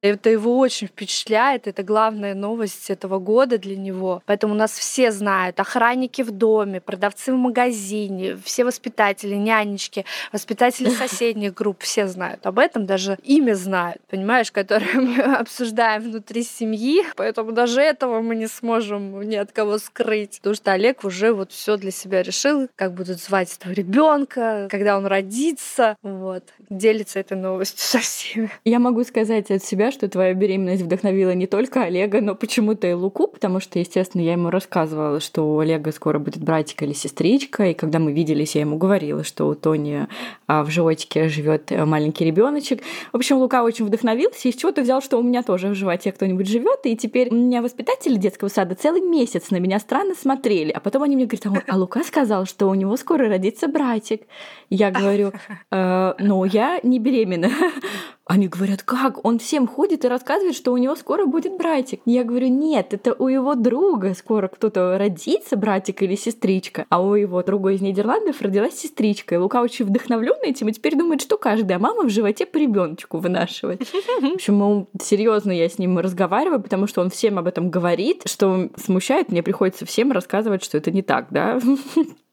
это 0.02 0.30
его 0.30 0.58
очень 0.58 0.86
впечатляет, 0.86 1.66
это 1.66 1.82
главная 1.82 2.34
новость 2.34 2.90
этого 2.90 3.18
года 3.18 3.58
для 3.58 3.76
него. 3.76 4.22
Поэтому 4.26 4.54
нас 4.54 4.72
все 4.72 5.10
знают, 5.10 5.60
охранники 5.60 6.22
в 6.22 6.30
доме, 6.30 6.80
продавцы 6.80 7.32
в 7.32 7.36
магазине, 7.36 8.36
все 8.44 8.64
воспитатели, 8.64 9.34
нянечки, 9.34 10.04
воспитатели 10.32 10.88
соседних 11.08 11.54
групп, 11.54 11.82
все 11.82 12.06
знают 12.06 12.46
об 12.46 12.58
этом, 12.58 12.86
даже 12.86 13.18
имя 13.22 13.54
знают, 13.54 14.00
понимаешь, 14.08 14.52
которое 14.52 14.94
мы 14.94 15.22
обсуждаем 15.22 16.02
внутри 16.02 16.42
семьи, 16.42 17.04
поэтому 17.16 17.52
даже 17.52 17.80
этого 17.80 18.20
мы 18.20 18.36
не 18.36 18.46
сможем 18.46 19.22
ни 19.22 19.36
от 19.36 19.52
кого 19.52 19.78
скрыть, 19.78 20.38
потому 20.38 20.54
что 20.54 20.72
Олег 20.72 21.04
уже 21.04 21.32
вот 21.32 21.52
все 21.52 21.76
для 21.76 21.90
себя 21.90 22.22
решил, 22.22 22.68
как 22.76 22.94
будут 22.94 23.20
звать 23.20 23.56
этого 23.56 23.72
ребенка, 23.72 24.68
когда 24.70 24.96
он 24.96 25.06
родится, 25.06 25.96
вот, 26.02 26.44
делится 26.70 27.20
этой 27.20 27.36
новостью 27.36 27.80
со 27.84 27.98
всеми. 27.98 28.50
Я 28.64 28.78
могу 28.78 29.04
сказать 29.04 29.50
от 29.50 29.64
себя, 29.64 29.87
что 29.90 30.08
твоя 30.08 30.34
беременность 30.34 30.82
вдохновила 30.82 31.32
не 31.32 31.46
только 31.46 31.82
Олега, 31.82 32.20
но 32.20 32.34
почему-то 32.34 32.86
и 32.86 32.92
Луку, 32.92 33.26
потому 33.26 33.60
что, 33.60 33.78
естественно, 33.78 34.22
я 34.22 34.32
ему 34.32 34.50
рассказывала, 34.50 35.20
что 35.20 35.42
у 35.42 35.58
Олега 35.58 35.92
скоро 35.92 36.18
будет 36.18 36.42
братик 36.42 36.82
или 36.82 36.92
сестричка, 36.92 37.66
и 37.68 37.74
когда 37.74 37.98
мы 37.98 38.12
виделись, 38.12 38.54
я 38.54 38.62
ему 38.62 38.76
говорила, 38.76 39.24
что 39.24 39.46
у 39.46 39.54
Тони 39.54 40.06
а, 40.46 40.62
в 40.64 40.70
животике 40.70 41.28
живет 41.28 41.72
э, 41.72 41.84
маленький 41.84 42.24
ребеночек. 42.24 42.82
В 43.12 43.16
общем, 43.16 43.38
Лука 43.38 43.62
очень 43.62 43.84
вдохновился, 43.84 44.48
и 44.48 44.52
с 44.52 44.56
чего-то 44.56 44.82
взял, 44.82 45.00
что 45.00 45.18
у 45.18 45.22
меня 45.22 45.42
тоже 45.42 45.68
в 45.68 45.74
животе 45.74 46.12
кто-нибудь 46.12 46.48
живет, 46.48 46.80
и 46.84 46.96
теперь 46.96 47.30
у 47.30 47.34
меня 47.34 47.62
воспитатели 47.62 48.16
детского 48.16 48.48
сада 48.48 48.74
целый 48.74 49.00
месяц 49.00 49.50
на 49.50 49.56
меня 49.56 49.78
странно 49.78 50.14
смотрели, 50.14 50.70
а 50.70 50.80
потом 50.80 51.02
они 51.02 51.16
мне 51.16 51.26
говорят, 51.26 51.46
а, 51.46 51.72
а 51.72 51.76
Лука 51.76 52.02
сказал, 52.04 52.46
что 52.46 52.68
у 52.68 52.74
него 52.74 52.96
скоро 52.96 53.28
родится 53.28 53.68
братик. 53.68 54.22
Я 54.70 54.90
говорю, 54.90 55.32
э, 55.70 56.14
ну, 56.18 56.44
я 56.44 56.80
не 56.82 56.98
беременна. 56.98 57.50
Они 58.28 58.46
говорят, 58.46 58.82
как? 58.82 59.24
Он 59.24 59.38
всем 59.38 59.66
ходит 59.66 60.04
и 60.04 60.08
рассказывает, 60.08 60.54
что 60.54 60.72
у 60.72 60.76
него 60.76 60.94
скоро 60.96 61.24
будет 61.24 61.56
братик. 61.56 62.02
Я 62.04 62.24
говорю, 62.24 62.48
нет, 62.48 62.92
это 62.92 63.14
у 63.14 63.26
его 63.26 63.54
друга 63.54 64.12
скоро 64.14 64.48
кто-то 64.48 64.98
родится, 64.98 65.56
братик 65.56 66.02
или 66.02 66.14
сестричка, 66.14 66.84
а 66.90 67.00
у 67.00 67.14
его 67.14 67.42
друга 67.42 67.70
из 67.70 67.80
Нидерландов 67.80 68.42
родилась 68.42 68.74
сестричка. 68.74 69.34
И 69.34 69.38
Лука 69.38 69.62
очень 69.62 69.86
вдохновлен 69.86 70.36
этим 70.42 70.68
и 70.68 70.72
теперь 70.72 70.94
думает, 70.94 71.22
что 71.22 71.38
каждая 71.38 71.78
мама 71.78 72.04
в 72.04 72.10
животе 72.10 72.44
по 72.44 72.58
ребеночку 72.58 73.16
вынашивает. 73.16 73.80
В 74.20 74.34
общем, 74.34 74.58
ну, 74.58 74.88
серьезно 75.02 75.50
я 75.50 75.66
с 75.66 75.78
ним 75.78 75.98
разговариваю, 75.98 76.60
потому 76.60 76.86
что 76.86 77.00
он 77.00 77.08
всем 77.08 77.38
об 77.38 77.46
этом 77.46 77.70
говорит, 77.70 78.24
что 78.26 78.68
смущает, 78.76 79.32
мне 79.32 79.42
приходится 79.42 79.86
всем 79.86 80.12
рассказывать, 80.12 80.62
что 80.62 80.76
это 80.76 80.90
не 80.90 81.00
так, 81.00 81.28
да? 81.30 81.58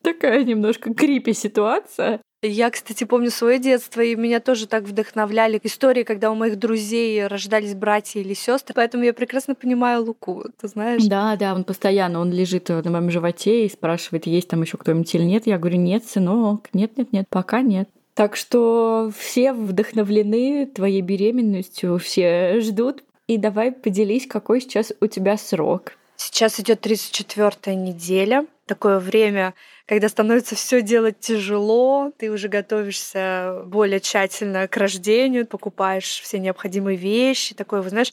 Такая 0.05 0.43
немножко 0.43 0.93
крипи 0.93 1.33
ситуация. 1.33 2.21
Я, 2.43 2.69
кстати, 2.69 3.05
помню 3.05 3.31
свое 3.31 3.57
детство, 3.57 4.01
и 4.01 4.15
меня 4.15 4.39
тоже 4.39 4.67
так 4.67 4.83
вдохновляли 4.83 5.59
истории, 5.63 6.03
когда 6.03 6.29
у 6.29 6.35
моих 6.35 6.59
друзей 6.59 7.25
рождались 7.25 7.73
братья 7.73 8.19
или 8.19 8.35
сестры. 8.35 8.75
Поэтому 8.75 9.03
я 9.03 9.13
прекрасно 9.13 9.55
понимаю 9.55 10.03
Луку, 10.05 10.43
ты 10.61 10.67
знаешь. 10.67 11.03
Да, 11.05 11.35
да, 11.37 11.55
он 11.55 11.63
постоянно, 11.63 12.19
он 12.19 12.31
лежит 12.31 12.69
на 12.69 12.83
моем 12.91 13.09
животе 13.09 13.65
и 13.65 13.69
спрашивает, 13.69 14.27
есть 14.27 14.47
там 14.47 14.61
еще 14.61 14.77
кто-нибудь 14.77 15.15
или 15.15 15.23
нет. 15.23 15.47
Я 15.47 15.57
говорю, 15.57 15.77
нет, 15.77 16.05
сынок, 16.05 16.69
нет, 16.73 16.95
нет, 16.97 17.11
нет, 17.11 17.25
пока 17.27 17.61
нет. 17.61 17.89
Так 18.13 18.35
что 18.35 19.11
все 19.17 19.53
вдохновлены 19.53 20.67
твоей 20.67 21.01
беременностью, 21.01 21.97
все 21.97 22.59
ждут. 22.61 23.03
И 23.25 23.37
давай 23.37 23.71
поделись, 23.71 24.27
какой 24.27 24.61
сейчас 24.61 24.93
у 25.01 25.07
тебя 25.07 25.35
срок. 25.37 25.93
Сейчас 26.15 26.59
идет 26.59 26.81
34 26.81 27.75
неделя. 27.75 28.45
Такое 28.67 28.97
время, 28.99 29.53
когда 29.85 30.09
становится 30.09 30.55
все 30.55 30.81
делать 30.81 31.19
тяжело, 31.19 32.11
ты 32.17 32.31
уже 32.31 32.47
готовишься 32.47 33.61
более 33.65 33.99
тщательно 33.99 34.67
к 34.67 34.75
рождению, 34.77 35.45
покупаешь 35.45 36.19
все 36.21 36.39
необходимые 36.39 36.97
вещи, 36.97 37.53
такой, 37.53 37.83
вы 37.83 37.89
знаешь, 37.91 38.11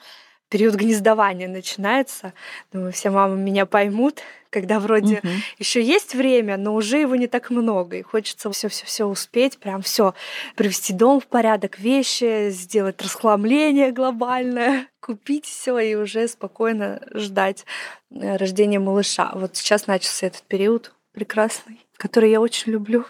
период 0.51 0.75
гнездования 0.75 1.49
начинается. 1.49 2.35
Думаю, 2.71 2.93
все 2.93 3.09
мамы 3.09 3.39
меня 3.39 3.65
поймут, 3.65 4.21
когда 4.53 4.79
вроде 4.79 5.19
угу. 5.19 5.29
еще 5.59 5.83
есть 5.83 6.15
время, 6.15 6.57
но 6.57 6.75
уже 6.75 6.99
его 6.99 7.17
не 7.17 7.27
так 7.27 7.51
много, 7.51 7.97
и 7.97 8.03
хочется 8.03 8.51
все-все-все 8.53 9.07
успеть, 9.07 9.59
прям 9.59 9.81
все 9.83 10.15
привести 10.57 10.93
дом 10.93 11.21
в 11.21 11.27
порядок, 11.27 11.79
вещи, 11.79 12.51
сделать 12.51 13.01
расхламление 13.01 13.93
глобальное, 13.93 14.89
купить 15.01 15.47
все 15.47 15.79
и 15.79 15.95
уже 15.95 16.29
спокойно 16.29 17.01
ждать 17.15 17.65
э, 18.11 18.37
рождения 18.37 18.79
малыша. 18.79 19.33
Вот 19.35 19.57
сейчас 19.57 19.87
начался 19.87 20.27
этот 20.27 20.43
период 20.43 20.93
прекрасный 21.13 21.81
который 21.99 22.33
я 22.33 22.41
очень 22.41 22.73
люблю. 22.73 23.05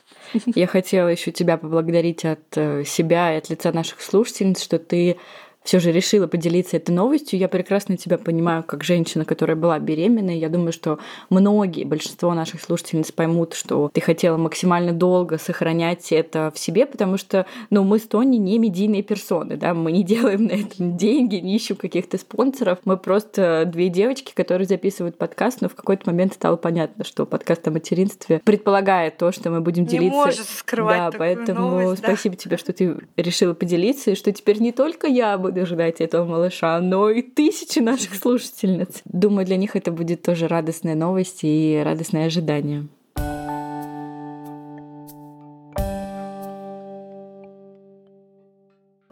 Я 0.45 0.67
хотела 0.67 1.09
еще 1.09 1.33
тебя 1.33 1.57
поблагодарить 1.57 2.27
от 2.27 2.43
э, 2.57 2.85
себя 2.85 3.33
и 3.33 3.39
от 3.39 3.49
лица 3.49 3.73
наших 3.73 4.03
слушательниц, 4.03 4.63
что 4.63 4.79
ты 4.79 5.17
все 5.65 5.79
же 5.81 5.93
решила 5.93 6.27
поделиться 6.27 6.77
этой 6.77 6.93
новостью. 6.93 7.39
Я 7.39 7.49
прекрасно 7.49 7.97
тебя 7.97 8.19
понимаю, 8.19 8.63
как 8.63 8.85
женщина, 8.85 9.25
которая 9.25 9.57
была 9.57 9.79
беременной. 9.79 10.39
Я 10.39 10.49
думаю, 10.49 10.73
что 10.73 10.99
многие, 11.31 11.85
большинство 11.85 12.35
наших 12.35 12.61
слушательниц 12.61 13.13
поймут, 13.13 13.55
что 13.55 13.91
ты 13.93 14.01
хотела 14.01 14.37
максимально 14.37 14.93
долго 14.93 15.39
сохранять 15.39 16.13
это 16.13 16.53
в 16.55 16.59
себе, 16.59 16.87
потому 16.87 17.17
что 17.17 17.47
ну, 17.71 17.85
мы 17.85 17.99
с 17.99 18.03
Тони 18.03 18.37
не 18.37 18.59
медийные 18.59 19.03
персоны, 19.03 19.57
да, 19.57 19.75
мы 19.75 19.93
не 19.93 20.03
делаем 20.03 20.47
на 20.47 20.53
этом 20.53 20.97
деньги, 20.97 21.37
не 21.37 21.57
ищем 21.57 21.77
каких-то 21.77 22.19
спонсоров. 22.19 22.79
Мы 22.85 22.97
просто 22.97 23.65
две 23.67 23.89
девочки, 23.89 24.33
которые 24.35 24.67
записывают 24.67 25.17
подкаст, 25.17 25.61
но 25.61 25.69
в 25.69 25.75
какой-то 25.75 26.11
момент 26.11 26.35
стало 26.35 26.57
понятно, 26.57 27.05
что 27.05 27.27
подкаст 27.27 27.67
о 27.69 27.71
материнстве 27.71 28.41
предполагает 28.45 29.17
то, 29.17 29.33
что 29.33 29.51
мы 29.51 29.61
будем 29.61 29.87
делиться. 29.87 30.17
Не 30.17 30.25
может 30.25 30.47
скрывать 30.49 31.13
Да, 31.13 31.19
поэтому 31.19 31.71
новость, 31.71 32.03
спасибо 32.03 32.37
да. 32.37 32.43
тебе, 32.43 32.57
что 32.57 32.73
ты 32.73 32.97
решила 33.17 33.55
поделиться, 33.55 34.11
и 34.11 34.15
что 34.15 34.33
теперь 34.33 34.61
не 34.61 34.73
только 34.73 35.07
я 35.07 35.39
буду 35.39 35.52
буду 35.53 35.67
ждать 35.67 36.01
этого 36.01 36.25
малыша, 36.25 36.81
но 36.81 37.11
и 37.11 37.23
тысячи 37.23 37.79
наших 37.79 38.15
слушательниц. 38.15 39.03
Думаю, 39.05 39.47
для 39.47 39.57
них 39.57 39.77
это 39.77 39.93
будет 39.93 40.23
тоже 40.23 40.49
радостная 40.49 40.95
новость 40.95 41.41
и 41.43 41.81
радостное 41.85 42.27
ожидание. 42.27 42.87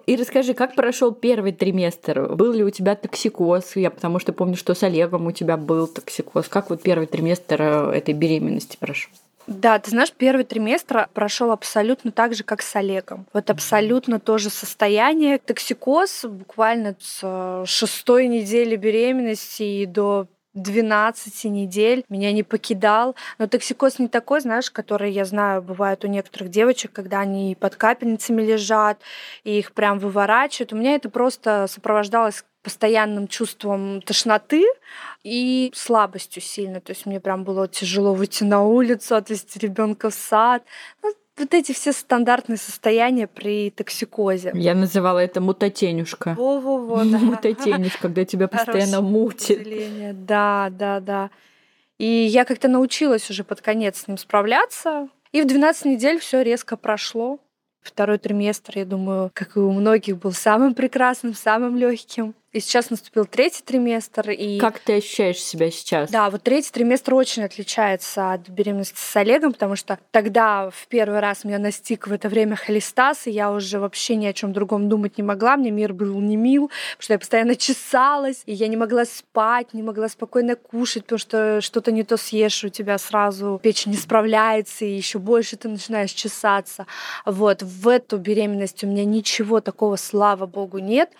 И 0.06 0.16
расскажи, 0.16 0.54
как 0.54 0.74
прошел 0.74 1.12
первый 1.12 1.52
триместр? 1.52 2.34
Был 2.34 2.52
ли 2.52 2.64
у 2.64 2.70
тебя 2.70 2.96
токсикоз? 2.96 3.76
Я 3.76 3.90
потому 3.90 4.18
что 4.18 4.32
помню, 4.32 4.56
что 4.56 4.74
с 4.74 4.82
Олегом 4.82 5.26
у 5.26 5.30
тебя 5.30 5.56
был 5.56 5.86
токсикоз. 5.86 6.48
Как 6.48 6.70
вот 6.70 6.82
первый 6.82 7.06
триместр 7.06 7.62
э, 7.62 7.92
этой 7.92 8.14
беременности 8.14 8.76
прошел? 8.80 9.12
Да, 9.50 9.80
ты 9.80 9.90
знаешь, 9.90 10.12
первый 10.12 10.44
триместр 10.44 11.08
прошел 11.12 11.50
абсолютно 11.50 12.12
так 12.12 12.34
же, 12.34 12.44
как 12.44 12.62
с 12.62 12.76
Олегом. 12.76 13.26
Вот 13.32 13.50
абсолютно 13.50 14.20
то 14.20 14.38
же 14.38 14.48
состояние. 14.48 15.38
Токсикоз 15.38 16.24
буквально 16.24 16.94
с 17.00 17.18
э, 17.24 17.64
шестой 17.66 18.28
недели 18.28 18.76
беременности 18.76 19.64
и 19.64 19.86
до 19.86 20.28
12 20.54 21.44
недель 21.44 22.04
меня 22.08 22.32
не 22.32 22.44
покидал. 22.44 23.16
Но 23.38 23.48
токсикоз 23.48 23.98
не 23.98 24.06
такой, 24.06 24.40
знаешь, 24.40 24.70
который, 24.70 25.10
я 25.10 25.24
знаю, 25.24 25.62
бывает 25.62 26.04
у 26.04 26.06
некоторых 26.08 26.48
девочек, 26.48 26.92
когда 26.92 27.18
они 27.18 27.56
под 27.58 27.74
капельницами 27.74 28.42
лежат, 28.42 29.00
и 29.42 29.58
их 29.58 29.72
прям 29.72 29.98
выворачивают. 29.98 30.72
У 30.72 30.76
меня 30.76 30.94
это 30.94 31.10
просто 31.10 31.66
сопровождалось 31.68 32.44
постоянным 32.62 33.28
чувством 33.28 34.02
тошноты 34.02 34.64
и 35.22 35.72
слабостью 35.74 36.42
сильно. 36.42 36.80
То 36.80 36.92
есть 36.92 37.06
мне 37.06 37.20
прям 37.20 37.44
было 37.44 37.68
тяжело 37.68 38.14
выйти 38.14 38.44
на 38.44 38.62
улицу, 38.62 39.16
отвезти 39.16 39.58
ребенка 39.58 40.10
в 40.10 40.14
сад. 40.14 40.62
Ну, 41.02 41.14
вот 41.36 41.54
эти 41.54 41.72
все 41.72 41.92
стандартные 41.92 42.58
состояния 42.58 43.26
при 43.26 43.70
токсикозе. 43.70 44.52
Я 44.54 44.74
называла 44.74 45.18
это 45.18 45.40
мутатенюшка. 45.40 46.34
Во-во-во, 46.36 47.04
да. 47.04 47.18
Мутатенюшка, 47.18 48.02
когда 48.02 48.24
тебя 48.24 48.46
постоянно 48.46 48.98
Хорошее 48.98 49.12
мутит. 49.12 50.26
Да, 50.26 50.68
да, 50.70 51.00
да. 51.00 51.30
И 51.98 52.06
я 52.06 52.44
как-то 52.44 52.68
научилась 52.68 53.28
уже 53.30 53.44
под 53.44 53.60
конец 53.60 54.02
с 54.02 54.08
ним 54.08 54.18
справляться. 54.18 55.08
И 55.32 55.42
в 55.42 55.46
12 55.46 55.86
недель 55.86 56.18
все 56.18 56.42
резко 56.42 56.76
прошло. 56.76 57.38
Второй 57.80 58.18
триместр, 58.18 58.78
я 58.78 58.84
думаю, 58.84 59.30
как 59.32 59.56
и 59.56 59.60
у 59.60 59.72
многих, 59.72 60.18
был 60.18 60.32
самым 60.32 60.74
прекрасным, 60.74 61.34
самым 61.34 61.76
легким. 61.76 62.34
И 62.52 62.58
сейчас 62.58 62.90
наступил 62.90 63.26
третий 63.26 63.62
триместр. 63.62 64.30
И... 64.30 64.58
Как 64.58 64.80
ты 64.80 64.96
ощущаешь 64.96 65.38
себя 65.38 65.70
сейчас? 65.70 66.10
Да, 66.10 66.28
вот 66.30 66.42
третий 66.42 66.72
триместр 66.72 67.14
очень 67.14 67.44
отличается 67.44 68.32
от 68.32 68.48
беременности 68.48 68.96
с 68.98 69.16
Олегом, 69.16 69.52
потому 69.52 69.76
что 69.76 70.00
тогда 70.10 70.68
в 70.70 70.88
первый 70.88 71.20
раз 71.20 71.44
меня 71.44 71.60
настиг 71.60 72.08
в 72.08 72.12
это 72.12 72.28
время 72.28 72.56
холестаз, 72.56 73.28
и 73.28 73.30
я 73.30 73.52
уже 73.52 73.78
вообще 73.78 74.16
ни 74.16 74.26
о 74.26 74.32
чем 74.32 74.52
другом 74.52 74.88
думать 74.88 75.16
не 75.16 75.22
могла. 75.22 75.56
Мне 75.56 75.70
мир 75.70 75.92
был 75.92 76.18
не 76.20 76.36
мил, 76.36 76.68
потому 76.68 77.02
что 77.02 77.12
я 77.12 77.18
постоянно 77.20 77.54
чесалась, 77.54 78.42
и 78.46 78.52
я 78.52 78.66
не 78.66 78.76
могла 78.76 79.04
спать, 79.04 79.72
не 79.72 79.84
могла 79.84 80.08
спокойно 80.08 80.56
кушать, 80.56 81.04
потому 81.04 81.20
что 81.20 81.60
что-то 81.60 81.92
не 81.92 82.02
то 82.02 82.16
съешь, 82.16 82.64
у 82.64 82.68
тебя 82.68 82.98
сразу 82.98 83.60
печень 83.62 83.92
не 83.92 83.96
справляется, 83.96 84.84
и 84.84 84.90
еще 84.90 85.20
больше 85.20 85.56
ты 85.56 85.68
начинаешь 85.68 86.10
чесаться. 86.10 86.86
Вот, 87.24 87.62
в 87.62 87.86
эту 87.86 88.18
беременность 88.18 88.82
у 88.82 88.88
меня 88.88 89.04
ничего 89.04 89.60
такого, 89.60 89.94
слава 89.94 90.46
богу, 90.46 90.78
нет. 90.78 91.10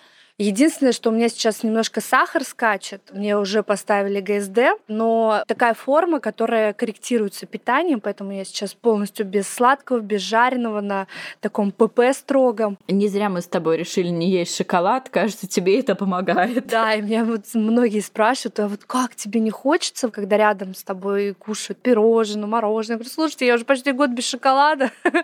Единственное, 0.40 0.92
что 0.92 1.10
у 1.10 1.12
меня 1.12 1.28
сейчас 1.28 1.62
немножко 1.62 2.00
сахар 2.00 2.44
скачет, 2.44 3.02
мне 3.12 3.36
уже 3.36 3.62
поставили 3.62 4.22
ГСД, 4.22 4.80
но 4.88 5.44
такая 5.46 5.74
форма, 5.74 6.18
которая 6.18 6.72
корректируется 6.72 7.44
питанием, 7.44 8.00
поэтому 8.00 8.32
я 8.32 8.46
сейчас 8.46 8.72
полностью 8.72 9.26
без 9.26 9.46
сладкого, 9.46 9.98
без 9.98 10.22
жареного, 10.22 10.80
на 10.80 11.08
таком 11.42 11.72
ПП 11.72 12.00
строгом. 12.14 12.78
Не 12.88 13.08
зря 13.08 13.28
мы 13.28 13.42
с 13.42 13.46
тобой 13.48 13.76
решили 13.76 14.08
не 14.08 14.30
есть 14.30 14.56
шоколад. 14.56 15.10
Кажется, 15.10 15.46
тебе 15.46 15.78
это 15.78 15.94
помогает. 15.94 16.68
Да, 16.68 16.94
и 16.94 17.02
меня 17.02 17.26
вот 17.26 17.44
многие 17.52 18.00
спрашивают, 18.00 18.60
а 18.60 18.68
вот 18.68 18.86
как 18.86 19.14
тебе 19.16 19.40
не 19.40 19.50
хочется, 19.50 20.08
когда 20.08 20.38
рядом 20.38 20.74
с 20.74 20.82
тобой 20.82 21.34
кушают 21.34 21.80
пирожное, 21.82 22.46
мороженое? 22.46 22.94
Я 22.94 22.98
говорю, 22.98 23.10
слушайте, 23.10 23.46
я 23.46 23.56
уже 23.56 23.66
почти 23.66 23.92
год 23.92 24.08
без 24.08 24.24
шоколада. 24.24 24.90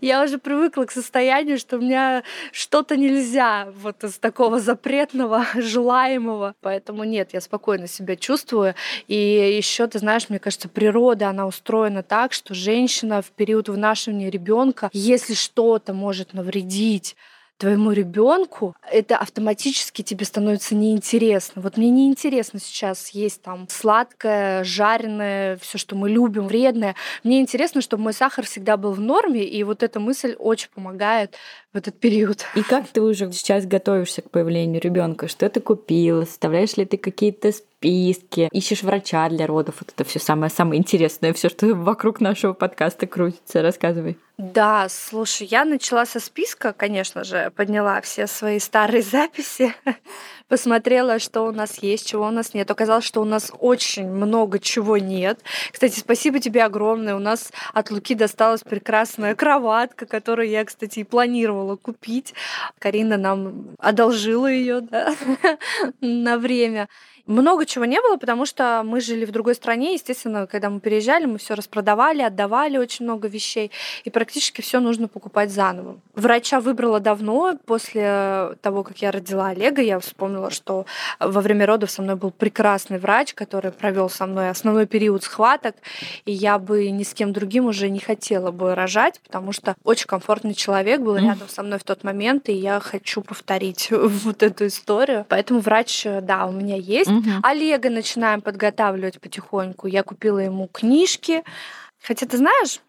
Я 0.00 0.24
уже 0.24 0.38
привыкла 0.38 0.84
к 0.84 0.90
состоянию, 0.90 1.56
что 1.56 1.76
у 1.76 1.80
меня 1.80 2.24
что-то 2.50 2.96
нельзя 2.96 3.68
вот 3.80 4.02
из 4.02 4.18
такого 4.18 4.55
запретного, 4.58 5.46
желаемого. 5.54 6.54
Поэтому 6.60 7.04
нет, 7.04 7.30
я 7.32 7.40
спокойно 7.40 7.86
себя 7.86 8.16
чувствую. 8.16 8.74
И 9.08 9.16
еще, 9.16 9.86
ты 9.86 9.98
знаешь, 9.98 10.28
мне 10.28 10.38
кажется, 10.38 10.68
природа, 10.68 11.28
она 11.28 11.46
устроена 11.46 12.02
так, 12.02 12.32
что 12.32 12.54
женщина 12.54 13.22
в 13.22 13.30
период 13.30 13.68
вынашивания 13.68 14.30
ребенка, 14.30 14.90
если 14.92 15.34
что-то 15.34 15.92
может 15.92 16.32
навредить 16.32 17.16
твоему 17.58 17.92
ребенку, 17.92 18.74
это 18.90 19.16
автоматически 19.16 20.02
тебе 20.02 20.24
становится 20.24 20.74
неинтересно. 20.74 21.62
Вот 21.62 21.76
мне 21.76 21.90
неинтересно 21.90 22.60
сейчас 22.60 23.10
есть 23.10 23.42
там 23.42 23.66
сладкое, 23.70 24.64
жареное, 24.64 25.56
все, 25.56 25.78
что 25.78 25.96
мы 25.96 26.10
любим, 26.10 26.46
вредное. 26.46 26.94
Мне 27.24 27.40
интересно, 27.40 27.80
чтобы 27.80 28.04
мой 28.04 28.12
сахар 28.12 28.44
всегда 28.44 28.76
был 28.76 28.92
в 28.92 29.00
норме, 29.00 29.44
и 29.44 29.62
вот 29.62 29.82
эта 29.82 30.00
мысль 30.00 30.34
очень 30.38 30.68
помогает 30.74 31.34
в 31.72 31.76
этот 31.76 31.98
период. 31.98 32.44
И 32.54 32.62
как 32.62 32.88
ты 32.88 33.00
уже 33.00 33.30
сейчас 33.32 33.66
готовишься 33.66 34.22
к 34.22 34.30
появлению 34.30 34.80
ребенка? 34.80 35.28
Что 35.28 35.48
ты 35.48 35.60
купила? 35.60 36.24
Составляешь 36.24 36.76
ли 36.76 36.84
ты 36.84 36.96
какие-то? 36.96 37.52
Ищешь 37.82 38.82
врача 38.82 39.28
для 39.28 39.46
родов? 39.46 39.76
Вот 39.80 39.92
это 39.94 40.04
все 40.04 40.18
самое 40.18 40.50
самое 40.50 40.80
интересное, 40.80 41.32
все, 41.32 41.48
что 41.48 41.74
вокруг 41.74 42.20
нашего 42.20 42.52
подкаста 42.54 43.06
крутится. 43.06 43.62
Рассказывай. 43.62 44.18
Да, 44.38 44.88
слушай, 44.90 45.46
я 45.46 45.64
начала 45.64 46.04
со 46.04 46.20
списка, 46.20 46.74
конечно 46.74 47.24
же, 47.24 47.50
подняла 47.56 48.02
все 48.02 48.26
свои 48.26 48.58
старые 48.58 49.02
записи, 49.02 49.74
посмотрела, 50.48 51.18
что 51.18 51.42
у 51.42 51.52
нас 51.52 51.78
есть, 51.82 52.06
чего 52.06 52.26
у 52.26 52.30
нас 52.30 52.52
нет. 52.52 52.70
Оказалось, 52.70 53.04
что 53.04 53.22
у 53.22 53.24
нас 53.24 53.50
очень 53.58 54.06
много 54.08 54.58
чего 54.58 54.98
нет. 54.98 55.40
Кстати, 55.72 55.98
спасибо 55.98 56.38
тебе 56.38 56.64
огромное. 56.64 57.16
У 57.16 57.18
нас 57.18 57.50
от 57.72 57.90
Луки 57.90 58.14
досталась 58.14 58.62
прекрасная 58.62 59.34
кроватка, 59.34 60.04
которую 60.04 60.48
я, 60.48 60.64
кстати, 60.66 61.00
и 61.00 61.04
планировала 61.04 61.76
купить. 61.76 62.34
Карина 62.78 63.16
нам 63.16 63.74
одолжила 63.78 64.46
ее 64.46 64.80
да, 64.82 65.14
на 66.00 66.38
время. 66.38 66.88
Много 67.26 67.65
чего 67.66 67.84
не 67.84 68.00
было, 68.00 68.16
потому 68.16 68.46
что 68.46 68.82
мы 68.84 69.00
жили 69.00 69.24
в 69.24 69.30
другой 69.30 69.54
стране. 69.54 69.94
Естественно, 69.94 70.46
когда 70.46 70.70
мы 70.70 70.80
переезжали, 70.80 71.26
мы 71.26 71.38
все 71.38 71.54
распродавали, 71.54 72.22
отдавали 72.22 72.78
очень 72.78 73.04
много 73.04 73.28
вещей, 73.28 73.70
и 74.04 74.10
практически 74.10 74.60
все 74.60 74.80
нужно 74.80 75.08
покупать 75.08 75.50
заново. 75.50 75.98
Врача 76.14 76.60
выбрала 76.60 77.00
давно. 77.00 77.58
После 77.66 78.56
того, 78.62 78.82
как 78.82 78.98
я 78.98 79.10
родила 79.10 79.48
Олега, 79.48 79.82
я 79.82 79.98
вспомнила, 80.00 80.50
что 80.50 80.86
во 81.20 81.40
время 81.40 81.66
родов 81.66 81.90
со 81.90 82.02
мной 82.02 82.16
был 82.16 82.30
прекрасный 82.30 82.98
врач, 82.98 83.34
который 83.34 83.72
провел 83.72 84.08
со 84.08 84.26
мной 84.26 84.50
основной 84.50 84.86
период 84.86 85.24
схваток, 85.24 85.76
и 86.24 86.32
я 86.32 86.58
бы 86.58 86.90
ни 86.90 87.02
с 87.02 87.14
кем 87.14 87.32
другим 87.32 87.66
уже 87.66 87.90
не 87.90 88.00
хотела 88.00 88.50
бы 88.50 88.74
рожать, 88.74 89.20
потому 89.20 89.52
что 89.52 89.76
очень 89.84 90.06
комфортный 90.06 90.54
человек 90.54 91.00
был 91.00 91.16
рядом 91.16 91.48
со 91.48 91.62
мной 91.62 91.78
в 91.78 91.84
тот 91.84 92.04
момент, 92.04 92.48
и 92.48 92.52
я 92.52 92.80
хочу 92.80 93.22
повторить 93.22 93.88
вот 93.90 94.42
эту 94.42 94.66
историю. 94.66 95.26
Поэтому 95.28 95.60
врач, 95.60 96.06
да, 96.22 96.46
у 96.46 96.52
меня 96.52 96.76
есть. 96.76 97.10
Мгм. 97.10 97.40
Олега 97.56 97.88
начинаем 97.88 98.42
подготавливать 98.42 99.18
потихоньку. 99.18 99.86
Я 99.86 100.02
купила 100.02 100.38
ему 100.38 100.68
книжки. 100.68 101.42
Хотя, 102.02 102.26
ты 102.26 102.36
знаешь, 102.36 102.80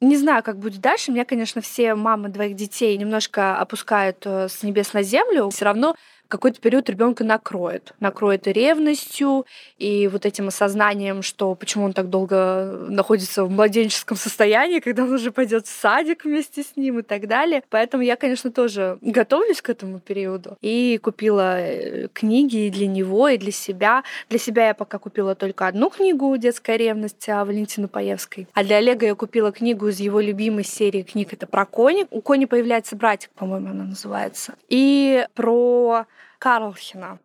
не 0.00 0.16
знаю, 0.16 0.42
как 0.42 0.58
будет 0.58 0.80
дальше. 0.80 1.10
Меня, 1.10 1.24
конечно, 1.24 1.62
все 1.62 1.94
мамы 1.94 2.28
двоих 2.28 2.54
детей 2.54 2.96
немножко 2.98 3.56
опускают 3.56 4.18
э, 4.26 4.48
с 4.48 4.62
небес 4.62 4.92
на 4.92 5.02
землю. 5.02 5.48
Все 5.48 5.64
равно 5.64 5.96
какой-то 6.30 6.60
период 6.60 6.88
ребенка 6.88 7.24
накроет. 7.24 7.92
Накроет 8.00 8.46
и 8.46 8.52
ревностью, 8.52 9.44
и 9.78 10.08
вот 10.08 10.24
этим 10.24 10.48
осознанием, 10.48 11.22
что 11.22 11.54
почему 11.54 11.84
он 11.84 11.92
так 11.92 12.08
долго 12.08 12.86
находится 12.88 13.44
в 13.44 13.50
младенческом 13.50 14.16
состоянии, 14.16 14.78
когда 14.80 15.02
он 15.02 15.12
уже 15.12 15.32
пойдет 15.32 15.66
в 15.66 15.70
садик 15.70 16.24
вместе 16.24 16.62
с 16.62 16.76
ним 16.76 17.00
и 17.00 17.02
так 17.02 17.26
далее. 17.26 17.62
Поэтому 17.68 18.02
я, 18.02 18.16
конечно, 18.16 18.50
тоже 18.50 18.98
готовлюсь 19.02 19.60
к 19.60 19.68
этому 19.68 19.98
периоду. 19.98 20.56
И 20.62 20.98
купила 21.02 21.60
э, 21.60 22.08
книги 22.12 22.66
и 22.66 22.70
для 22.70 22.86
него, 22.86 23.28
и 23.28 23.36
для 23.36 23.52
себя. 23.52 24.04
Для 24.28 24.38
себя 24.38 24.68
я 24.68 24.74
пока 24.74 24.98
купила 24.98 25.34
только 25.34 25.66
одну 25.66 25.90
книгу 25.90 26.36
«Детская 26.36 26.76
ревность» 26.76 27.26
Валентины 27.26 27.88
Паевской. 27.88 28.46
А 28.54 28.62
для 28.62 28.76
Олега 28.76 29.06
я 29.06 29.14
купила 29.14 29.50
книгу 29.50 29.88
из 29.88 29.98
его 29.98 30.20
любимой 30.20 30.64
серии 30.64 31.02
книг. 31.02 31.32
Это 31.32 31.46
про 31.46 31.66
Кони. 31.66 32.06
У 32.10 32.20
Кони 32.20 32.44
появляется 32.44 32.94
братик, 32.94 33.30
по-моему, 33.30 33.70
она 33.70 33.84
называется. 33.84 34.54
И 34.68 35.26
про 35.34 36.06
Карлхина. 36.38 37.18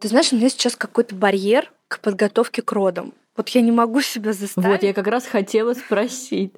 Ты 0.00 0.08
знаешь, 0.08 0.32
у 0.32 0.36
меня 0.36 0.48
сейчас 0.48 0.76
какой-то 0.76 1.14
барьер 1.14 1.72
к 1.88 2.00
подготовке 2.00 2.62
к 2.62 2.70
родам. 2.72 3.12
Вот 3.36 3.48
я 3.50 3.60
не 3.60 3.72
могу 3.72 4.00
себя 4.00 4.32
заставить. 4.32 4.68
Вот, 4.68 4.82
я 4.82 4.94
как 4.94 5.06
раз 5.06 5.26
хотела 5.26 5.74
спросить. 5.74 6.52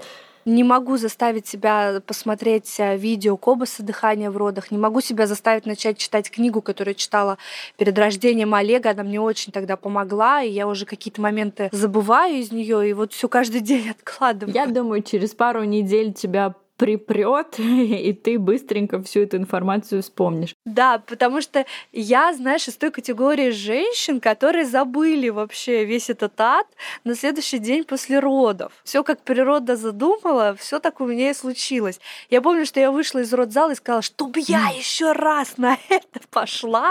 Не 0.44 0.64
могу 0.64 0.96
заставить 0.96 1.46
себя 1.46 2.00
посмотреть 2.06 2.74
э, 2.78 2.96
видео 2.96 3.36
Кобаса 3.36 3.82
«Дыхание 3.82 4.30
в 4.30 4.36
родах». 4.36 4.70
Не 4.70 4.78
могу 4.78 5.00
себя 5.00 5.26
заставить 5.26 5.66
начать 5.66 5.98
читать 5.98 6.30
книгу, 6.30 6.62
которую 6.62 6.94
читала 6.94 7.38
перед 7.76 7.98
рождением 7.98 8.54
Олега. 8.54 8.90
Она 8.90 9.02
мне 9.02 9.20
очень 9.20 9.52
тогда 9.52 9.76
помогла, 9.76 10.42
и 10.42 10.50
я 10.50 10.66
уже 10.66 10.86
какие-то 10.86 11.20
моменты 11.20 11.68
забываю 11.72 12.36
из 12.36 12.52
нее, 12.52 12.88
и 12.88 12.92
вот 12.92 13.12
все 13.12 13.28
каждый 13.28 13.60
день 13.62 13.90
откладываю. 13.90 14.54
Я 14.54 14.66
думаю, 14.66 15.02
через 15.02 15.34
пару 15.34 15.64
недель 15.64 16.12
тебя 16.12 16.54
припрет, 16.78 17.58
и 17.58 18.12
ты 18.14 18.38
быстренько 18.38 19.02
всю 19.02 19.20
эту 19.20 19.36
информацию 19.36 20.02
вспомнишь. 20.02 20.54
Да, 20.64 21.02
потому 21.06 21.42
что 21.42 21.66
я, 21.92 22.32
знаешь, 22.32 22.68
из 22.68 22.76
той 22.76 22.90
категории 22.90 23.50
женщин, 23.50 24.20
которые 24.20 24.64
забыли 24.64 25.28
вообще 25.28 25.84
весь 25.84 26.08
этот 26.08 26.40
ад 26.40 26.66
на 27.04 27.14
следующий 27.14 27.58
день 27.58 27.84
после 27.84 28.20
родов. 28.20 28.72
Все 28.84 29.02
как 29.02 29.20
природа 29.22 29.76
задумала, 29.76 30.54
все 30.58 30.78
так 30.78 31.00
у 31.00 31.06
меня 31.06 31.30
и 31.30 31.34
случилось. 31.34 32.00
Я 32.30 32.40
помню, 32.40 32.64
что 32.64 32.80
я 32.80 32.90
вышла 32.90 33.18
из 33.18 33.32
родзала 33.32 33.72
и 33.72 33.74
сказала, 33.74 34.02
чтобы 34.02 34.40
я 34.46 34.68
еще 34.68 35.12
раз 35.12 35.58
на 35.58 35.76
это 35.88 36.20
пошла, 36.30 36.90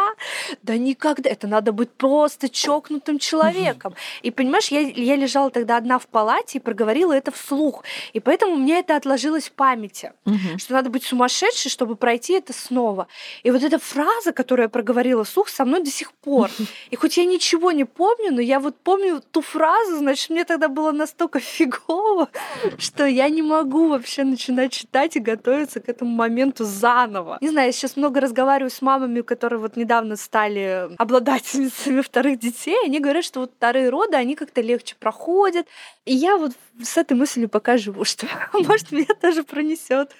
да 0.63 0.78
никогда. 0.78 1.30
Это 1.30 1.47
надо 1.47 1.71
быть 1.71 1.91
просто 1.91 2.50
чокнутым 2.50 3.19
человеком. 3.19 3.95
И 4.21 4.32
понимаешь, 4.32 4.67
я, 4.67 4.82
я 4.82 5.15
лежала 5.15 5.50
тогда 5.50 5.78
одна 5.78 5.97
в 5.97 6.08
палате 6.08 6.58
и 6.58 6.62
проговорила 6.62 7.13
это 7.13 7.32
вслух. 7.32 7.84
И 8.12 8.19
поэтому 8.19 8.58
мне 8.58 8.80
это 8.80 8.97
отложилось 8.97 9.47
в 9.47 9.54
памяти. 9.54 9.77
Памяти, 9.78 10.12
Мгм. 10.26 10.58
что 10.58 10.74
надо 10.74 10.90
быть 10.90 11.04
сумасшедшей, 11.04 11.70
чтобы 11.70 11.96
пройти 11.96 12.34
это 12.34 12.54
снова. 12.54 13.08
И 13.44 13.52
вот 13.52 13.63
эта 13.63 13.78
фраза, 13.80 14.32
которую 14.34 14.66
я 14.66 14.70
проговорила 14.70 15.24
слух, 15.24 15.50
со 15.50 15.66
мной 15.66 15.84
до 15.84 15.92
сих 15.92 16.12
пор. 16.13 16.50
И 16.92 16.96
хоть 16.96 17.18
я 17.18 17.26
ничего 17.26 17.72
не 17.72 17.86
помню, 17.86 18.32
но 18.34 18.42
я 18.42 18.60
вот 18.60 18.76
помню 18.84 19.22
ту 19.32 19.42
фразу, 19.42 19.98
значит, 19.98 20.30
мне 20.32 20.46
тогда 20.46 20.68
было 20.68 20.92
настолько 20.92 21.40
фигово, 21.40 22.30
что 22.78 23.06
я 23.06 23.30
не 23.30 23.42
могу 23.42 23.88
вообще 23.90 24.24
начинать 24.24 24.72
читать 24.72 25.16
и 25.16 25.20
готовиться 25.20 25.80
к 25.80 25.90
этому 25.90 26.12
моменту 26.12 26.66
заново. 26.66 27.38
Не 27.42 27.50
знаю, 27.50 27.68
я 27.68 27.72
сейчас 27.72 27.98
много 27.98 28.20
разговариваю 28.20 28.72
с 28.72 28.82
мамами, 28.82 29.22
которые 29.22 29.60
вот 29.60 29.78
недавно 29.78 30.16
стали 30.16 30.90
обладательницами 30.98 32.02
вторых 32.10 32.40
детей. 32.40 32.78
Они 32.86 33.00
говорят, 33.00 33.24
что 33.26 33.42
вот 33.42 33.52
вторые 33.58 33.90
роды, 33.90 34.16
они 34.16 34.36
как-то 34.36 34.62
легче 34.62 34.96
проходят. 35.00 35.68
И 36.06 36.13
я 36.16 36.38
вот 36.38 36.54
с 36.82 36.98
этой 36.98 37.16
мыслью 37.16 37.50
пока 37.50 37.78
живу, 37.78 38.04
что 38.06 38.28
может 38.54 38.92
меня 38.92 39.08
тоже 39.22 39.44
пронесет. 39.44 40.12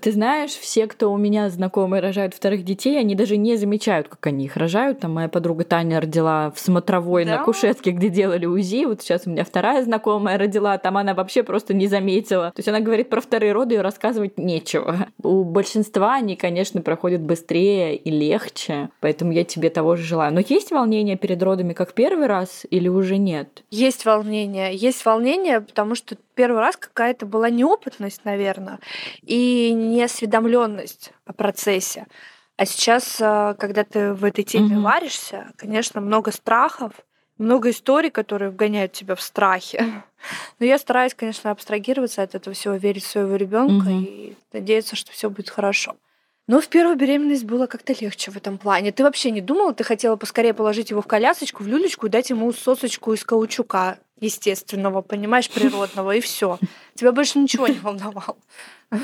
Ты 0.00 0.12
знаешь, 0.12 0.50
все, 0.52 0.86
кто 0.86 1.12
у 1.12 1.16
меня 1.16 1.48
знакомые 1.50 2.00
рожают 2.00 2.34
вторых 2.34 2.64
детей, 2.64 2.98
они 2.98 3.14
даже 3.14 3.36
не 3.36 3.56
замечают, 3.56 4.08
как 4.08 4.26
они 4.26 4.46
их 4.46 4.56
рожают. 4.56 5.00
Там 5.00 5.14
моя 5.14 5.28
подруга 5.28 5.64
Таня 5.64 6.00
родила 6.00 6.50
в 6.50 6.58
смотровой 6.58 7.24
на 7.24 7.38
Да? 7.38 7.44
кушетке, 7.44 7.90
где 7.90 8.08
делали 8.08 8.46
УЗИ. 8.46 8.84
Вот 8.86 9.02
сейчас 9.02 9.26
у 9.26 9.30
меня 9.30 9.44
вторая 9.44 9.82
знакомая 9.82 10.38
родила, 10.38 10.78
там 10.78 10.96
она 10.96 11.14
вообще 11.14 11.42
просто 11.42 11.74
не 11.74 11.86
заметила. 11.86 12.50
То 12.50 12.60
есть 12.60 12.68
она 12.68 12.80
говорит 12.80 13.08
про 13.10 13.20
вторые 13.20 13.52
роды, 13.52 13.76
и 13.76 13.78
рассказывать 13.78 14.38
нечего. 14.38 15.08
У 15.22 15.44
большинства 15.44 16.14
они, 16.14 16.36
конечно, 16.36 16.82
проходят 16.82 17.20
быстрее 17.20 17.96
и 17.96 18.10
легче, 18.10 18.90
поэтому 19.00 19.32
я 19.32 19.44
тебе 19.44 19.70
того 19.70 19.96
же 19.96 20.02
желаю. 20.02 20.32
Но 20.32 20.40
есть 20.40 20.70
волнение 20.70 21.16
перед 21.16 21.42
родами 21.42 21.72
как 21.72 21.92
первый 21.94 22.26
раз 22.26 22.64
или 22.70 22.88
уже 22.88 23.18
нет? 23.18 23.64
Есть 23.70 24.04
волнение. 24.04 24.74
Есть 24.74 25.04
волнение, 25.04 25.60
потому 25.60 25.94
что 25.94 26.05
первый 26.34 26.60
раз 26.60 26.76
какая-то 26.76 27.26
была 27.26 27.50
неопытность, 27.50 28.24
наверное, 28.24 28.78
и 29.22 29.72
неосведомленность 29.72 31.12
о 31.24 31.32
процессе. 31.32 32.06
А 32.56 32.64
сейчас, 32.64 33.18
а, 33.20 33.54
когда 33.54 33.84
ты 33.84 34.12
в 34.14 34.24
этой 34.24 34.44
теме 34.44 34.76
Мгм. 34.76 34.82
варишься, 34.82 35.52
конечно, 35.56 36.00
много 36.00 36.30
страхов, 36.32 36.92
много 37.38 37.70
историй, 37.70 38.10
которые 38.10 38.50
вгоняют 38.50 38.92
тебя 38.92 39.14
в 39.14 39.20
страхи. 39.20 39.84
Но 40.58 40.66
я 40.66 40.78
стараюсь, 40.78 41.14
конечно, 41.14 41.50
абстрагироваться 41.50 42.22
от 42.22 42.34
этого 42.34 42.54
всего, 42.54 42.74
верить 42.76 43.04
в 43.04 43.10
своего 43.10 43.36
ребенка 43.36 43.90
Мгм. 43.90 44.04
и 44.04 44.36
надеяться, 44.52 44.96
что 44.96 45.12
все 45.12 45.28
будет 45.28 45.50
хорошо. 45.50 45.96
Но 46.48 46.60
в 46.60 46.68
первую 46.68 46.96
беременность 46.96 47.44
было 47.44 47.66
как-то 47.66 47.94
легче 47.98 48.30
в 48.30 48.36
этом 48.36 48.56
плане. 48.56 48.92
Ты 48.92 49.02
вообще 49.02 49.30
не 49.32 49.40
думала, 49.40 49.74
ты 49.74 49.82
хотела 49.82 50.16
поскорее 50.16 50.54
положить 50.54 50.90
его 50.90 51.02
в 51.02 51.06
колясочку, 51.06 51.64
в 51.64 51.66
люлечку 51.66 52.06
и 52.06 52.10
дать 52.10 52.30
ему 52.30 52.52
сосочку 52.52 53.12
из 53.12 53.24
каучука 53.24 53.98
естественного, 54.20 55.02
понимаешь, 55.02 55.50
природного, 55.50 56.12
и 56.12 56.20
все. 56.20 56.58
Тебя 56.94 57.12
больше 57.12 57.38
ничего 57.38 57.66
не 57.66 57.78
волновало. 57.78 58.36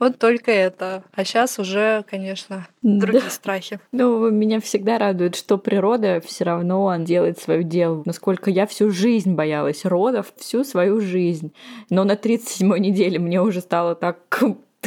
Вот 0.00 0.18
только 0.18 0.50
это. 0.50 1.04
А 1.14 1.24
сейчас 1.24 1.60
уже, 1.60 2.04
конечно, 2.10 2.66
другие 2.82 3.30
страхи. 3.30 3.78
Ну, 3.92 4.30
меня 4.30 4.60
всегда 4.60 4.98
радует, 4.98 5.36
что 5.36 5.58
природа 5.58 6.20
все 6.26 6.44
равно 6.44 6.94
делает 6.98 7.38
свое 7.38 7.62
дело. 7.62 8.02
Насколько 8.04 8.50
я 8.50 8.66
всю 8.66 8.90
жизнь 8.90 9.34
боялась 9.34 9.84
родов, 9.84 10.32
всю 10.36 10.64
свою 10.64 11.00
жизнь. 11.00 11.54
Но 11.88 12.02
на 12.02 12.14
37-й 12.14 12.80
неделе 12.80 13.20
мне 13.20 13.40
уже 13.40 13.60
стало 13.60 13.94
так 13.94 14.28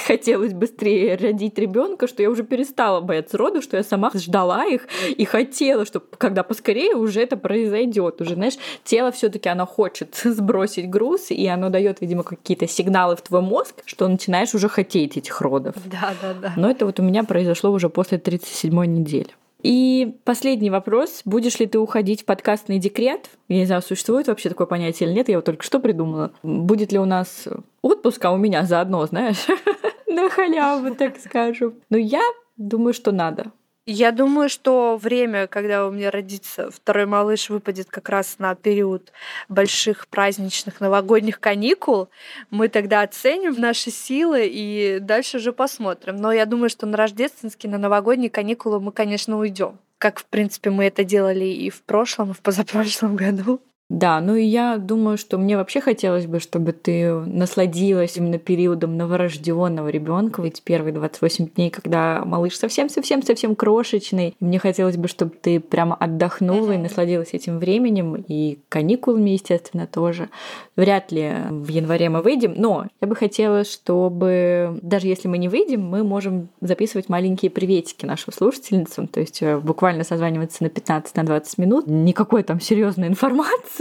хотелось 0.09 0.53
быстрее 0.53 1.15
родить 1.17 1.59
ребенка, 1.59 2.07
что 2.07 2.23
я 2.23 2.31
уже 2.31 2.43
перестала 2.43 2.99
бояться 2.99 3.37
родов, 3.37 3.63
что 3.63 3.77
я 3.77 3.83
сама 3.83 4.09
ждала 4.15 4.65
их 4.65 4.87
и 5.15 5.23
хотела, 5.23 5.85
чтобы 5.85 6.07
когда 6.17 6.41
поскорее 6.41 6.95
уже 6.95 7.21
это 7.21 7.37
произойдет. 7.37 8.19
Уже, 8.19 8.33
знаешь, 8.33 8.55
тело 8.83 9.11
все-таки 9.11 9.49
оно 9.49 9.67
хочет 9.67 10.15
сбросить 10.23 10.89
груз, 10.89 11.29
и 11.29 11.45
оно 11.45 11.69
дает, 11.69 12.01
видимо, 12.01 12.23
какие-то 12.23 12.67
сигналы 12.67 13.15
в 13.17 13.21
твой 13.21 13.41
мозг, 13.41 13.75
что 13.85 14.07
начинаешь 14.07 14.55
уже 14.55 14.67
хотеть 14.67 15.15
этих 15.15 15.41
родов. 15.41 15.75
Да, 15.85 16.13
да, 16.19 16.33
да. 16.33 16.53
Но 16.57 16.71
это 16.71 16.87
вот 16.87 16.99
у 16.99 17.03
меня 17.03 17.23
произошло 17.23 17.69
уже 17.69 17.89
после 17.89 18.17
37-й 18.17 18.87
недели. 18.87 19.29
И 19.61 20.15
последний 20.23 20.69
вопрос. 20.69 21.21
Будешь 21.25 21.59
ли 21.59 21.67
ты 21.67 21.77
уходить 21.79 22.21
в 22.21 22.25
подкастный 22.25 22.79
декрет? 22.79 23.29
Я 23.47 23.57
не 23.57 23.65
знаю, 23.65 23.81
существует 23.81 24.27
вообще 24.27 24.49
такое 24.49 24.67
понятие 24.67 25.09
или 25.09 25.15
нет, 25.15 25.27
я 25.27 25.33
его 25.33 25.41
только 25.41 25.63
что 25.63 25.79
придумала. 25.79 26.31
Будет 26.43 26.91
ли 26.91 26.97
у 26.97 27.05
нас 27.05 27.47
отпуск, 27.81 28.23
а 28.23 28.31
у 28.31 28.37
меня 28.37 28.63
заодно, 28.63 29.05
знаешь, 29.05 29.45
на 30.09 30.29
халяву, 30.29 30.95
так 30.95 31.17
скажем. 31.19 31.75
Но 31.89 31.97
я 31.97 32.21
думаю, 32.57 32.93
что 32.93 33.11
надо. 33.11 33.51
Я 33.91 34.11
думаю, 34.11 34.49
что 34.49 34.97
время, 34.97 35.47
когда 35.47 35.87
у 35.87 35.91
меня 35.91 36.11
родится 36.11 36.69
второй 36.69 37.07
малыш, 37.07 37.49
выпадет 37.49 37.89
как 37.89 38.07
раз 38.09 38.37
на 38.37 38.53
период 38.53 39.11
больших 39.47 40.07
праздничных 40.09 40.79
новогодних 40.79 41.39
каникул. 41.39 42.09
Мы 42.51 42.67
тогда 42.67 43.01
оценим 43.01 43.55
наши 43.59 43.89
силы 43.89 44.45
и 44.45 44.99
дальше 45.01 45.37
уже 45.37 45.53
посмотрим. 45.53 46.17
Но 46.17 46.31
я 46.31 46.45
думаю, 46.45 46.69
что 46.69 46.85
на 46.85 46.97
рождественские, 46.97 47.71
на 47.71 47.79
новогодние 47.79 48.29
каникулы 48.29 48.79
мы, 48.79 48.91
конечно, 48.91 49.39
уйдем. 49.39 49.79
Как, 49.97 50.19
в 50.19 50.25
принципе, 50.25 50.69
мы 50.69 50.85
это 50.85 51.03
делали 51.03 51.45
и 51.45 51.71
в 51.71 51.81
прошлом, 51.81 52.29
и 52.29 52.33
в 52.35 52.41
позапрошлом 52.41 53.15
году. 53.15 53.59
Да, 53.89 54.21
ну 54.21 54.35
и 54.35 54.43
я 54.43 54.77
думаю, 54.77 55.17
что 55.17 55.39
мне 55.39 55.57
вообще 55.57 55.81
хотелось 55.81 56.27
бы, 56.27 56.39
чтобы 56.39 56.73
ты 56.73 57.11
насладилась 57.11 58.17
именно 58.17 58.37
периодом 58.37 58.95
новорожденного 58.97 59.87
ребенка, 59.89 60.43
ведь 60.43 60.61
первые 60.61 60.93
28 60.93 61.47
дней, 61.55 61.71
когда 61.71 62.23
малыш 62.23 62.55
совсем-совсем-совсем 62.55 63.55
крошечный. 63.55 64.35
Мне 64.39 64.59
хотелось 64.59 64.95
бы, 64.95 65.07
чтобы 65.07 65.31
ты 65.41 65.59
прямо 65.59 65.95
отдохнула 65.95 66.73
и 66.73 66.77
насладилась 66.77 67.29
этим 67.33 67.57
временем, 67.57 68.23
и 68.27 68.59
каникулами, 68.69 69.31
естественно, 69.31 69.87
тоже. 69.87 70.29
Вряд 70.75 71.11
ли 71.11 71.33
в 71.49 71.67
январе 71.69 72.09
мы 72.09 72.21
выйдем, 72.21 72.53
но 72.55 72.85
я 73.01 73.07
бы 73.07 73.15
хотела, 73.15 73.63
чтобы 73.63 74.77
даже 74.83 75.07
если 75.07 75.27
мы 75.27 75.39
не 75.39 75.47
выйдем, 75.47 75.81
мы 75.81 76.03
можем 76.03 76.49
записывать 76.61 77.09
маленькие 77.09 77.49
приветики 77.49 78.05
нашим 78.05 78.33
слушательницам, 78.33 79.07
то 79.07 79.19
есть 79.19 79.41
э, 79.41 79.57
буквально 79.57 80.03
созваниваться 80.03 80.63
на 80.63 80.67
15-20 80.67 81.43
минут, 81.57 81.87
никакой 81.87 82.43
там 82.43 82.61
серьезной 82.61 83.07
информации, 83.07 83.78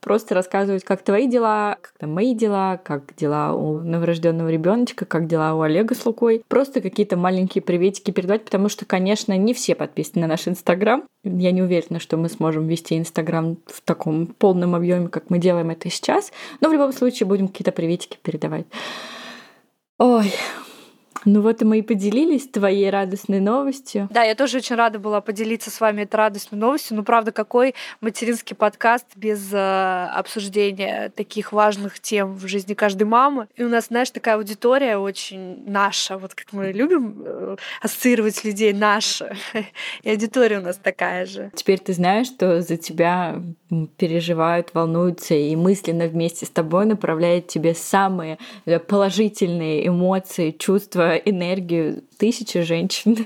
просто 0.00 0.34
рассказывать, 0.34 0.84
как 0.84 1.02
твои 1.02 1.26
дела, 1.26 1.78
как 1.80 1.92
там 1.98 2.12
мои 2.12 2.34
дела, 2.34 2.80
как 2.82 3.14
дела 3.16 3.54
у 3.54 3.80
новорожденного 3.80 4.48
ребеночка, 4.48 5.04
как 5.04 5.26
дела 5.26 5.54
у 5.54 5.60
Олега 5.60 5.94
с 5.94 6.04
Лукой. 6.06 6.42
Просто 6.48 6.80
какие-то 6.80 7.16
маленькие 7.16 7.62
приветики 7.62 8.10
передавать, 8.10 8.44
потому 8.44 8.68
что, 8.68 8.84
конечно, 8.84 9.36
не 9.36 9.54
все 9.54 9.74
подписаны 9.74 10.22
на 10.22 10.28
наш 10.28 10.48
Инстаграм. 10.48 11.04
Я 11.24 11.52
не 11.52 11.62
уверена, 11.62 12.00
что 12.00 12.16
мы 12.16 12.28
сможем 12.28 12.66
вести 12.66 12.98
Инстаграм 12.98 13.58
в 13.66 13.80
таком 13.82 14.26
полном 14.26 14.74
объеме, 14.74 15.08
как 15.08 15.30
мы 15.30 15.38
делаем 15.38 15.70
это 15.70 15.90
сейчас. 15.90 16.32
Но 16.60 16.68
в 16.68 16.72
любом 16.72 16.92
случае 16.92 17.26
будем 17.26 17.48
какие-то 17.48 17.72
приветики 17.72 18.18
передавать. 18.22 18.66
Ой, 19.98 20.32
ну 21.24 21.42
вот 21.42 21.60
и 21.62 21.64
мы 21.64 21.78
и 21.78 21.82
поделились 21.82 22.48
твоей 22.48 22.90
радостной 22.90 23.40
новостью. 23.40 24.08
Да, 24.10 24.22
я 24.22 24.34
тоже 24.34 24.58
очень 24.58 24.76
рада 24.76 24.98
была 24.98 25.20
поделиться 25.20 25.70
с 25.70 25.80
вами 25.80 26.02
этой 26.02 26.16
радостной 26.16 26.58
новостью. 26.58 26.96
Ну, 26.96 27.02
правда, 27.02 27.32
какой 27.32 27.74
материнский 28.00 28.56
подкаст 28.56 29.06
без 29.16 29.52
э, 29.52 30.08
обсуждения 30.14 31.12
таких 31.14 31.52
важных 31.52 32.00
тем 32.00 32.34
в 32.34 32.46
жизни 32.46 32.74
каждой 32.74 33.04
мамы. 33.04 33.48
И 33.56 33.62
у 33.62 33.68
нас, 33.68 33.86
знаешь, 33.86 34.10
такая 34.10 34.36
аудитория 34.36 34.96
очень 34.96 35.62
наша, 35.66 36.16
вот 36.16 36.34
как 36.34 36.52
мы 36.52 36.72
любим 36.72 37.22
э, 37.24 37.56
ассоциировать 37.82 38.42
людей 38.44 38.72
наша. 38.72 39.36
И 40.02 40.10
аудитория 40.10 40.58
у 40.58 40.62
нас 40.62 40.76
такая 40.76 41.26
же. 41.26 41.50
Теперь 41.54 41.78
ты 41.78 41.92
знаешь, 41.92 42.28
что 42.28 42.62
за 42.62 42.76
тебя 42.76 43.42
переживают, 43.96 44.70
волнуются 44.74 45.34
и 45.34 45.54
мысленно 45.54 46.06
вместе 46.06 46.46
с 46.46 46.50
тобой 46.50 46.86
направляют 46.86 47.46
тебе 47.46 47.74
самые 47.74 48.38
э, 48.64 48.78
положительные 48.78 49.86
эмоции, 49.86 50.50
чувства, 50.50 51.09
энергию 51.16 52.02
тысячи 52.18 52.60
женщин. 52.62 53.16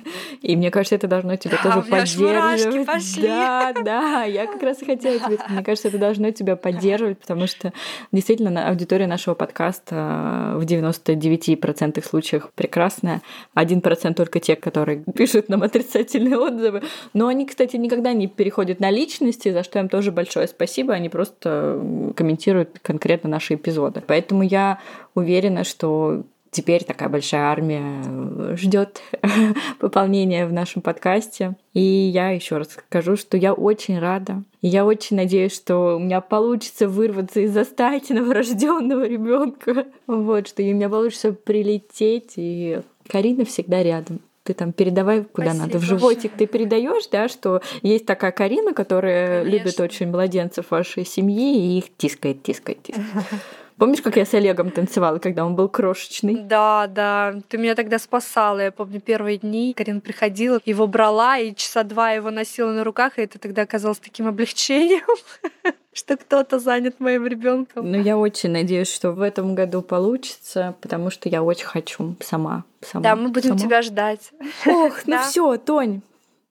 И 0.41 0.57
мне 0.57 0.71
кажется, 0.71 0.95
это 0.95 1.09
должно 1.09 1.37
тебя 1.37 1.59
Да, 1.63 1.73
тоже 1.75 1.91
поддерживать. 1.91 2.87
пошли. 2.87 3.23
Да, 3.23 3.73
да, 3.85 4.23
я 4.25 4.47
как 4.47 4.63
раз 4.63 4.83
и 4.83 4.85
хотела 4.85 5.19
тебе. 5.19 5.39
Мне 5.49 5.63
кажется, 5.63 5.89
это 5.89 5.99
должно 5.99 6.31
тебя 6.31 6.57
поддерживать, 6.57 7.19
потому 7.19 7.47
что 7.47 7.73
действительно 8.13 8.69
аудитория 8.69 9.07
нашего 9.07 9.35
подкаста 9.35 10.55
э, 10.55 10.59
в 10.59 10.65
99% 10.65 12.05
случаях 12.07 12.51
прекрасная. 12.55 13.23
Один 13.55 13.81
процент 13.81 14.17
только 14.17 14.41
те, 14.41 14.57
которые 14.57 15.03
пишут 15.15 15.49
нам 15.49 15.63
отрицательные 15.63 16.39
отзывы. 16.39 16.83
Но 17.13 17.27
они, 17.27 17.47
кстати, 17.47 17.77
никогда 17.77 18.13
не 18.13 18.29
переходят 18.29 18.81
на 18.81 18.91
личности, 18.91 19.51
за 19.53 19.63
что 19.65 19.79
им 19.79 19.89
тоже 19.89 20.13
большое 20.13 20.47
спасибо. 20.49 20.93
Они 20.95 21.09
просто 21.09 21.81
комментируют 22.17 22.79
конкретно 22.83 23.29
наши 23.29 23.55
эпизоды. 23.55 24.03
Поэтому 24.07 24.43
я 24.43 24.79
уверена, 25.15 25.65
что 25.65 26.25
теперь 26.55 26.85
такая 26.85 27.09
большая 27.09 27.43
армия 27.43 28.57
ждет 28.57 29.03
пополнения 29.81 30.47
в 30.47 30.53
нашем 30.53 30.81
подкасте. 30.81 31.57
И 31.75 31.81
я 31.81 32.31
еще 32.31 32.57
раз 32.57 32.69
скажу, 32.71 33.17
что 33.17 33.37
я 33.37 33.53
очень 33.53 33.99
рада. 33.99 34.45
И 34.63 34.69
я 34.69 34.87
очень 34.87 35.17
надеюсь, 35.17 35.55
что 35.55 35.97
у 35.97 35.99
меня 35.99 36.21
получится 36.21 36.89
вырваться 36.89 37.41
из 37.41 37.53
застайки 37.53 38.13
новорожденного 38.13 39.07
ребенка. 39.07 39.87
Вот, 40.07 40.49
что 40.49 40.63
и 40.63 40.73
у 40.73 40.77
меня 40.77 40.89
получится 40.89 41.33
прилететь. 41.33 42.35
И 42.37 42.81
Карина 43.09 43.45
всегда 43.45 43.83
рядом 43.83 44.21
ты 44.45 44.53
там 44.53 44.73
передавай 44.73 45.25
куда 45.25 45.55
Спасибо. 45.55 45.67
надо. 45.67 45.79
В 45.79 45.83
животик 45.83 46.33
ты 46.37 46.47
передаешь, 46.47 47.09
да, 47.11 47.29
что 47.29 47.63
есть 47.81 48.05
такая 48.05 48.31
Карина, 48.31 48.75
которая 48.75 49.43
Конечно. 49.43 49.59
любит 49.59 49.81
очень 49.81 50.11
младенцев 50.11 50.71
вашей 50.71 51.07
семьи 51.07 51.57
и 51.57 51.79
их 51.79 51.85
тискает, 51.97 52.43
тискает, 52.43 52.83
тискает. 52.83 53.07
Помнишь, 53.77 54.03
как 54.03 54.17
я 54.17 54.25
с 54.25 54.33
Олегом 54.35 54.71
танцевала, 54.71 55.19
когда 55.19 55.45
он 55.45 55.57
был 55.57 55.69
крошечный? 55.69 56.37
Да, 56.37 56.87
да. 56.87 57.35
Ты 57.49 57.59
меня 57.59 57.75
тогда 57.75 57.99
спасала. 57.99 58.61
Я 58.61 58.73
помню 58.73 59.01
первые 59.01 59.39
дни. 59.39 59.75
Карин 59.77 60.01
приходила, 60.01 60.61
его 60.65 60.87
брала, 60.87 61.39
и 61.39 61.55
часа 61.55 61.83
два 61.83 62.13
его 62.13 62.31
носила 62.31 62.73
на 62.73 62.85
руках, 62.85 63.19
и 63.19 63.23
это 63.23 63.39
тогда 63.39 63.63
оказалось 63.63 63.99
таким 63.99 64.29
облегчением 64.29 65.07
что 65.95 66.17
кто-то 66.17 66.59
занят 66.59 66.99
моим 66.99 67.27
ребенком. 67.27 67.91
Ну, 67.91 68.01
я 68.01 68.19
очень 68.19 68.51
надеюсь, 68.51 68.93
что 68.93 69.13
в 69.13 69.23
этом 69.23 69.55
году 69.55 69.81
получится, 69.81 70.75
потому 70.81 71.11
что 71.11 71.29
я 71.29 71.43
очень 71.43 71.67
хочу 71.67 72.17
сама. 72.21 72.65
сама 72.83 73.03
да, 73.03 73.17
мы 73.17 73.29
будем 73.29 73.51
сама. 73.51 73.61
тебя 73.61 73.83
ждать. 73.83 74.33
Ох, 74.67 75.07
ну 75.07 75.19
все, 75.23 75.57
Тонь, 75.57 76.03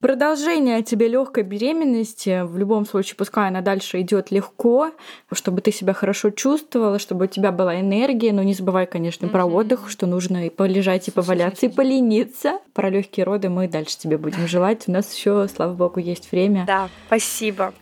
Продолжение 0.04 0.84
тебе 0.84 1.08
легкой 1.08 1.44
беременности, 1.44 2.44
в 2.44 2.58
любом 2.58 2.86
случае, 2.86 3.16
пускай 3.16 3.48
она 3.48 3.62
дальше 3.62 4.02
идет 4.02 4.32
легко, 4.32 4.92
чтобы 5.32 5.62
ты 5.62 5.72
себя 5.72 5.94
хорошо 5.94 6.30
чувствовала, 6.30 7.00
чтобы 7.00 7.24
у 7.24 7.28
тебя 7.30 7.54
была 7.54 7.80
энергия, 7.80 8.34
но 8.34 8.44
не 8.44 8.54
забывай, 8.54 8.86
конечно, 8.86 9.28
mm-hmm. 9.28 9.30
про 9.30 9.46
отдых, 9.46 9.89
что 9.89 10.06
нужно 10.06 10.48
и 10.48 10.50
полежать, 10.50 11.08
и 11.08 11.12
поваляться, 11.12 11.68
и 11.68 11.70
полениться. 11.70 12.60
Про 12.74 12.89
легкие 12.89 13.26
роды 13.26 13.48
мы 13.48 13.70
дальше 13.70 13.98
тебе 13.98 14.18
будем 14.18 14.46
желать. 14.46 14.89
У 14.89 14.92
нас 14.92 15.16
еще, 15.16 15.48
слава 15.48 15.74
богу, 15.74 16.02
есть 16.02 16.34
время. 16.34 16.66
Да, 16.68 16.89
спасибо. 17.08 17.74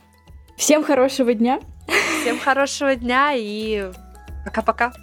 Всем 0.58 0.84
хорошего 0.84 1.34
дня. 1.34 1.60
Всем 2.22 2.38
хорошего 2.38 2.96
дня 2.96 3.32
и 3.34 3.92
пока-пока. 4.46 4.94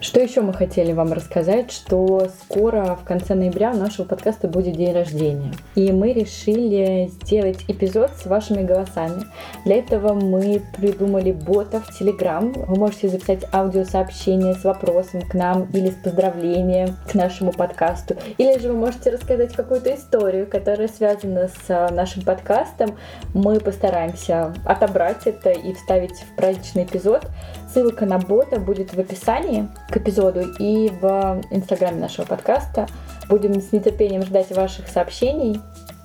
Что 0.00 0.18
еще 0.18 0.40
мы 0.40 0.54
хотели 0.54 0.94
вам 0.94 1.12
рассказать, 1.12 1.70
что 1.70 2.30
скоро, 2.42 2.96
в 2.96 3.04
конце 3.04 3.34
ноября, 3.34 3.72
у 3.72 3.76
нашего 3.76 4.06
подкаста 4.06 4.48
будет 4.48 4.74
день 4.74 4.94
рождения. 4.94 5.52
И 5.74 5.92
мы 5.92 6.14
решили 6.14 7.10
сделать 7.20 7.66
эпизод 7.68 8.12
с 8.16 8.24
вашими 8.24 8.64
голосами. 8.64 9.24
Для 9.66 9.76
этого 9.76 10.14
мы 10.14 10.62
придумали 10.74 11.32
бота 11.32 11.80
в 11.80 12.00
Telegram. 12.00 12.50
Вы 12.66 12.76
можете 12.76 13.10
записать 13.10 13.44
аудиосообщение 13.52 14.54
с 14.54 14.64
вопросом 14.64 15.20
к 15.20 15.34
нам 15.34 15.68
или 15.74 15.90
с 15.90 15.96
поздравлением 15.96 16.96
к 17.06 17.14
нашему 17.14 17.52
подкасту. 17.52 18.16
Или 18.38 18.58
же 18.58 18.72
вы 18.72 18.78
можете 18.78 19.10
рассказать 19.10 19.52
какую-то 19.52 19.94
историю, 19.94 20.46
которая 20.46 20.88
связана 20.88 21.48
с 21.48 21.68
а, 21.68 21.92
нашим 21.92 22.22
подкастом. 22.22 22.96
Мы 23.34 23.60
постараемся 23.60 24.54
отобрать 24.64 25.26
это 25.26 25.50
и 25.50 25.74
вставить 25.74 26.18
в 26.20 26.36
праздничный 26.36 26.84
эпизод. 26.84 27.26
Ссылка 27.72 28.04
на 28.04 28.18
бота 28.18 28.58
будет 28.58 28.92
в 28.92 28.98
описании 28.98 29.68
к 29.90 29.96
эпизоду 29.96 30.40
и 30.58 30.90
в 31.00 31.40
инстаграме 31.50 32.00
нашего 32.00 32.26
подкаста. 32.26 32.88
Будем 33.28 33.60
с 33.60 33.70
нетерпением 33.70 34.22
ждать 34.22 34.50
ваших 34.50 34.88
сообщений. 34.88 35.60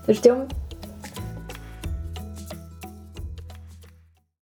Ждем 0.08 0.48